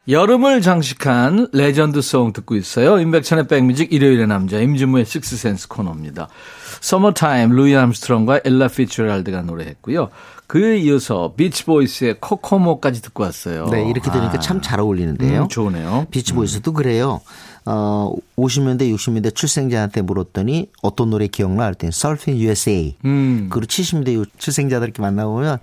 여름을 0.08 0.62
장식한 0.62 1.48
legend 1.54 2.02
song 2.02 2.34
듣고 2.34 2.56
있어요. 2.56 3.00
임백천의 3.00 3.48
백뮤직 3.48 3.94
일요일의 3.94 4.28
남자 4.28 4.60
임진모의 4.60 5.06
식스센스 5.06 5.70
코너입니다. 5.70 6.28
Summertime 6.82 7.56
루이 7.56 7.74
암스트롱과 7.76 8.42
엘라 8.44 8.68
피츠제럴드가 8.68 9.44
노래했고요. 9.44 10.10
그에 10.48 10.78
이어서 10.80 11.34
비치보이스의 11.38 12.18
Kokomo까지 12.20 13.02
듣고 13.02 13.24
왔어요. 13.24 13.68
네, 13.68 13.90
이렇게 13.90 14.12
되니까 14.12 14.40
참 14.40 14.61
잘 14.61 14.82
어울리는데요. 14.82 15.44
음, 15.44 15.48
좋으네요. 15.48 16.06
비치보이스도 16.12 16.74
그래요. 16.74 17.22
어, 17.66 18.14
50년대, 18.38 18.94
60년대 18.94 19.34
출생자한테 19.34 20.02
물었더니 20.02 20.70
어떤 20.82 21.12
노래 21.12 21.28
기억나? 21.28 21.64
그랬더니 21.68 21.90
Surfing 21.94 22.44
USA. 22.46 22.98
음. 23.06 23.48
그리고 23.50 23.66
70년대 23.68 24.26
출생자들 24.38 24.90
이렇게 24.90 25.02
만나보면 25.02 25.58
가- 25.58 25.60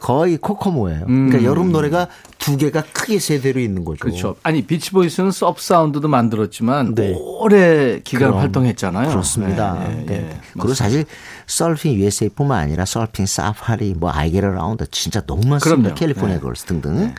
거의 0.00 0.36
Kokomo예요. 0.36 1.06
음. 1.08 1.28
그러니까 1.28 1.50
여름 1.50 1.72
노래가 1.72 2.08
두 2.38 2.56
개가 2.56 2.82
크게 2.92 3.18
세대로 3.18 3.60
있는 3.60 3.84
거죠. 3.84 3.98
그렇죠. 3.98 4.36
아니 4.42 4.62
비치보이스는 4.62 5.32
surf 5.32 5.60
sound도 5.60 6.08
만들었지만 6.08 6.94
네. 6.94 7.14
오래 7.16 8.00
기간 8.04 8.28
그럼, 8.28 8.40
활동했잖아요. 8.40 9.08
그렇습니다. 9.08 9.74
네, 9.74 9.98
예, 10.00 10.04
네. 10.06 10.14
예. 10.14 10.40
그리고 10.52 10.74
사실 10.74 11.04
Surfing 11.46 11.94
USA뿐만 11.94 12.58
아니라 12.60 12.84
Surfin' 12.84 13.26
Safari 13.26 13.94
뭐 13.94 14.10
I 14.12 14.20
Get 14.20 14.46
Around 14.46 14.86
진짜 14.90 15.20
너무 15.26 15.46
많습니다. 15.46 15.82
그럼요. 15.82 15.94
California 15.94 16.36
네. 16.36 16.40
Girls 16.40 16.64
등등. 16.66 17.14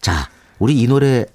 자, 0.00 0.28
우리 0.58 0.80
이 0.80 0.86
노래 0.86 1.26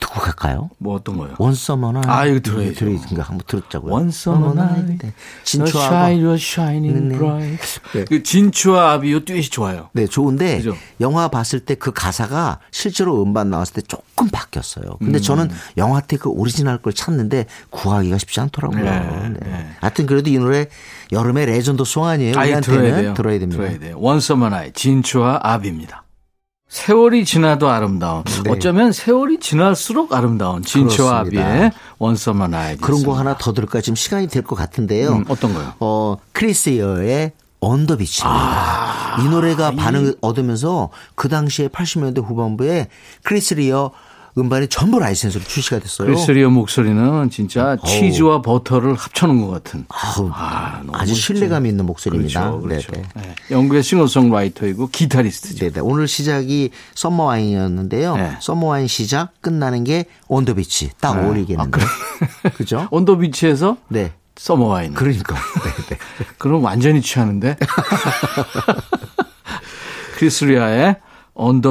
듣고 0.00 0.20
갈까요? 0.20 0.70
뭐 0.78 0.96
어떤 0.96 1.16
거요? 1.18 1.34
One 1.38 1.51
Summer 1.51 1.78
Night 1.78 2.00
아, 2.06 2.26
이거 2.26 2.40
들어야죠. 2.40 2.74
들어야든가 2.74 3.22
한번 3.22 3.40
들었자고요. 3.46 3.92
네. 3.98 4.00
shine, 4.10 4.98
진추하고 5.44 6.34
shining 6.34 7.08
네. 7.10 7.18
bright. 7.18 7.80
그 8.08 8.22
진추하와 8.22 8.92
아비 8.92 9.12
요 9.12 9.24
듀엣이 9.24 9.50
좋아요. 9.50 9.90
네, 9.92 10.06
좋은데 10.06 10.56
그죠? 10.58 10.76
영화 11.00 11.28
봤을 11.28 11.60
때 11.60 11.74
그 11.74 11.92
가사가 11.92 12.58
실제로 12.70 13.22
음반 13.22 13.50
나왔을 13.50 13.74
때 13.74 13.82
조금 13.82 14.28
바뀌었어요. 14.28 14.96
근데 14.98 15.18
음. 15.18 15.22
저는 15.22 15.50
영화 15.76 16.00
때 16.00 16.16
그 16.16 16.28
오리지널 16.28 16.78
걸 16.82 16.92
찾는데 16.92 17.46
구하기가 17.70 18.18
쉽지 18.18 18.40
않더라고요. 18.40 18.84
네, 18.84 19.28
네. 19.30 19.38
네. 19.40 19.66
하여튼 19.80 20.06
그래도 20.06 20.28
이 20.30 20.38
노래 20.38 20.66
여름의 21.12 21.46
legend 21.46 21.84
song 21.84 22.04
아니에요. 22.06 22.34
우리한테는 22.36 22.80
들어야. 22.80 23.14
들어야 23.14 23.38
됩니다. 23.38 23.62
들어야 23.62 23.78
돼요. 23.78 23.96
Night, 24.00 24.72
진추하와 24.74 25.40
아비입니다. 25.42 26.04
세월이 26.70 27.24
지나도 27.24 27.68
아름다운. 27.68 28.22
네. 28.44 28.50
어쩌면 28.50 28.92
세월이 28.92 29.40
지날수록 29.40 30.12
아름다운. 30.14 30.62
아비의 31.42 31.72
One 31.98 32.14
summer 32.14 32.48
night. 32.48 32.80
그런 32.80 33.02
거 33.02 33.12
하나 33.18 33.36
더 33.36 33.52
들을까 33.52 33.80
지금 33.80 33.96
시간이 33.96 34.28
될 34.28 34.44
것 34.44 34.54
같은데요. 34.54 35.10
음, 35.10 35.24
어떤 35.28 35.52
거요? 35.52 35.72
어, 35.80 36.16
크리스 36.32 36.70
리어의 36.70 37.32
On 37.58 37.73
the 37.73 37.96
Beach입니다. 37.96 39.16
이 39.20 39.28
노래가 39.28 39.72
반응을 39.72 40.14
얻으면서 40.20 40.90
그 41.16 41.28
당시에 41.28 41.68
80년대 41.68 42.24
후반부에 42.24 42.86
크리스 43.24 43.54
리어 43.54 43.90
음반이 44.38 44.68
전부 44.68 44.98
라이센스로 44.98 45.42
출시가 45.44 45.80
됐어요. 45.80 46.06
크리스리어 46.06 46.50
목소리는 46.50 47.30
진짜 47.30 47.76
치즈와 47.84 48.42
버터를 48.42 48.94
합쳐놓은 48.94 49.40
것 49.40 49.50
같은. 49.50 49.84
아우, 49.88 50.30
아, 50.32 50.82
아주. 50.92 51.14
신뢰감 51.14 51.66
있는 51.66 51.86
목소리입니다. 51.86 52.50
그렇죠. 52.50 52.62
그렇죠. 52.62 52.92
네네. 52.92 53.08
네. 53.16 53.34
영국의 53.50 53.82
싱어송라이터이고 53.82 54.88
기타리스트죠. 54.88 55.70
네네. 55.70 55.80
오늘 55.80 56.06
시작이 56.06 56.70
Summer 56.94 57.24
Wine이었는데요. 57.24 58.16
네. 58.16 58.36
Summer 58.40 58.66
Wine 58.66 58.86
시작 58.86 59.32
끝나는 59.40 59.84
게 59.84 60.04
On 60.28 60.38
the 60.38 60.54
Beach 60.54 60.90
딱 61.00 61.18
네. 61.20 61.26
어울리겠는데. 61.26 61.80
그죠? 62.54 62.86
온더비치에서 62.90 63.76
네. 63.88 64.12
서머 64.36 64.66
와인. 64.66 64.94
그러니까. 64.94 65.34
네네. 65.34 66.00
그럼 66.38 66.64
완전히 66.64 67.02
취하는데. 67.02 67.56
크리스리아의. 70.16 70.96
제 71.34 71.70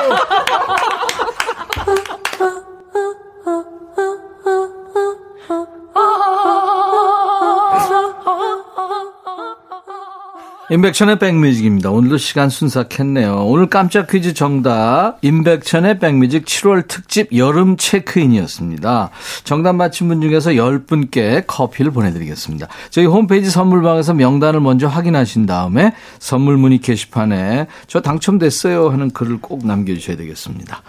임백천의 10.71 11.19
백뮤직입니다. 11.19 11.91
오늘도 11.91 12.15
시간 12.15 12.47
순삭했네요. 12.47 13.43
오늘 13.45 13.67
깜짝 13.67 14.07
퀴즈 14.07 14.33
정답 14.33 15.17
임백천의 15.21 15.99
백뮤직 15.99 16.45
7월 16.45 16.87
특집 16.87 17.35
여름 17.35 17.75
체크인이었습니다. 17.75 19.09
정답 19.43 19.73
맞힌 19.73 20.07
분 20.07 20.21
중에서 20.21 20.51
10분께 20.51 21.43
커피를 21.45 21.91
보내드리겠습니다. 21.91 22.69
저희 22.89 23.05
홈페이지 23.05 23.49
선물방에서 23.49 24.13
명단을 24.13 24.61
먼저 24.61 24.87
확인하신 24.87 25.45
다음에 25.45 25.93
선물 26.19 26.55
문의 26.55 26.77
게시판에 26.77 27.67
저 27.87 27.99
당첨됐어요 27.99 28.91
하는 28.91 29.11
글을 29.11 29.39
꼭 29.41 29.67
남겨주셔야 29.67 30.15
되겠습니다. 30.15 30.83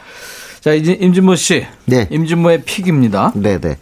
자 0.63 0.73
이제 0.75 0.93
임진모 0.93 1.35
씨, 1.35 1.67
네. 1.87 2.07
임진모의 2.09 2.63
픽입니다. 2.63 3.33
네네. 3.35 3.79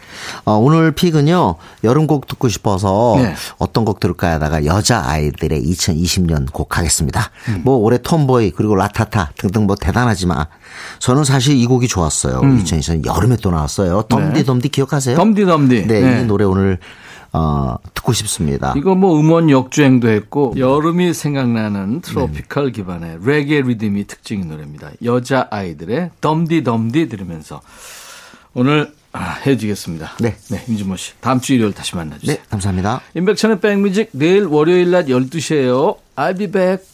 어, 0.47 0.53
오늘 0.53 0.93
픽은요, 0.93 1.57
여름곡 1.85 2.27
듣고 2.27 2.49
싶어서 2.49 3.17
네. 3.19 3.35
어떤 3.59 3.85
곡 3.85 4.01
들을까 4.01 4.33
하다가 4.33 4.65
여자 4.65 5.07
아이들의 5.07 5.63
2020년 5.63 6.51
곡 6.51 6.79
하겠습니다. 6.79 7.31
뭐 7.65 7.77
올해 7.77 7.99
톰보이 7.99 8.53
그리고 8.53 8.77
라타타 8.77 9.33
등등 9.37 9.67
뭐 9.67 9.77
대단하지만 9.77 10.47
저는 11.01 11.25
사실 11.25 11.55
이 11.55 11.67
곡이 11.67 11.87
좋았어요. 11.87 12.41
2020년 12.41 13.05
여름에 13.05 13.37
또 13.43 13.51
나왔어요. 13.51 14.05
덤디 14.09 14.47
덤디 14.47 14.71
기억하세요? 14.71 15.17
덤디 15.17 15.45
덤디. 15.45 15.87
네, 15.87 16.01
네. 16.01 16.23
이 16.23 16.25
노래 16.25 16.47
오늘 16.47 16.79
어, 17.33 17.77
듣고 17.95 18.13
싶습니다. 18.13 18.75
이거 18.77 18.95
뭐 18.95 19.19
음원 19.19 19.51
역주행도 19.51 20.09
했고 20.09 20.55
여름이 20.57 21.15
생각나는 21.15 22.01
트로피컬 22.01 22.73
기반의 22.73 23.19
레게 23.25 23.63
리듬이 23.63 24.07
특징인 24.07 24.49
노래입니다. 24.49 24.91
여자 25.05 25.47
아이들의 25.51 26.11
덤디 26.21 26.65
덤디 26.65 27.09
들으면서 27.09 27.61
오늘 28.55 28.93
아, 29.13 29.39
헤어지겠습니다. 29.45 30.13
네. 30.21 30.37
네, 30.51 30.65
임진모 30.69 30.97
씨. 30.97 31.13
다음 31.21 31.41
주 31.41 31.55
일요일 31.55 31.73
다시 31.73 31.97
만나주세요. 31.97 32.37
네, 32.37 32.43
감사합니다. 32.49 33.01
임백천의 33.15 33.61
백뮤직 33.61 34.11
내일 34.13 34.45
월요일 34.45 34.91
낮 34.93 35.07
12시에요. 35.07 35.97
I'll 36.17 36.39
be 36.39 36.47
back. 36.47 36.85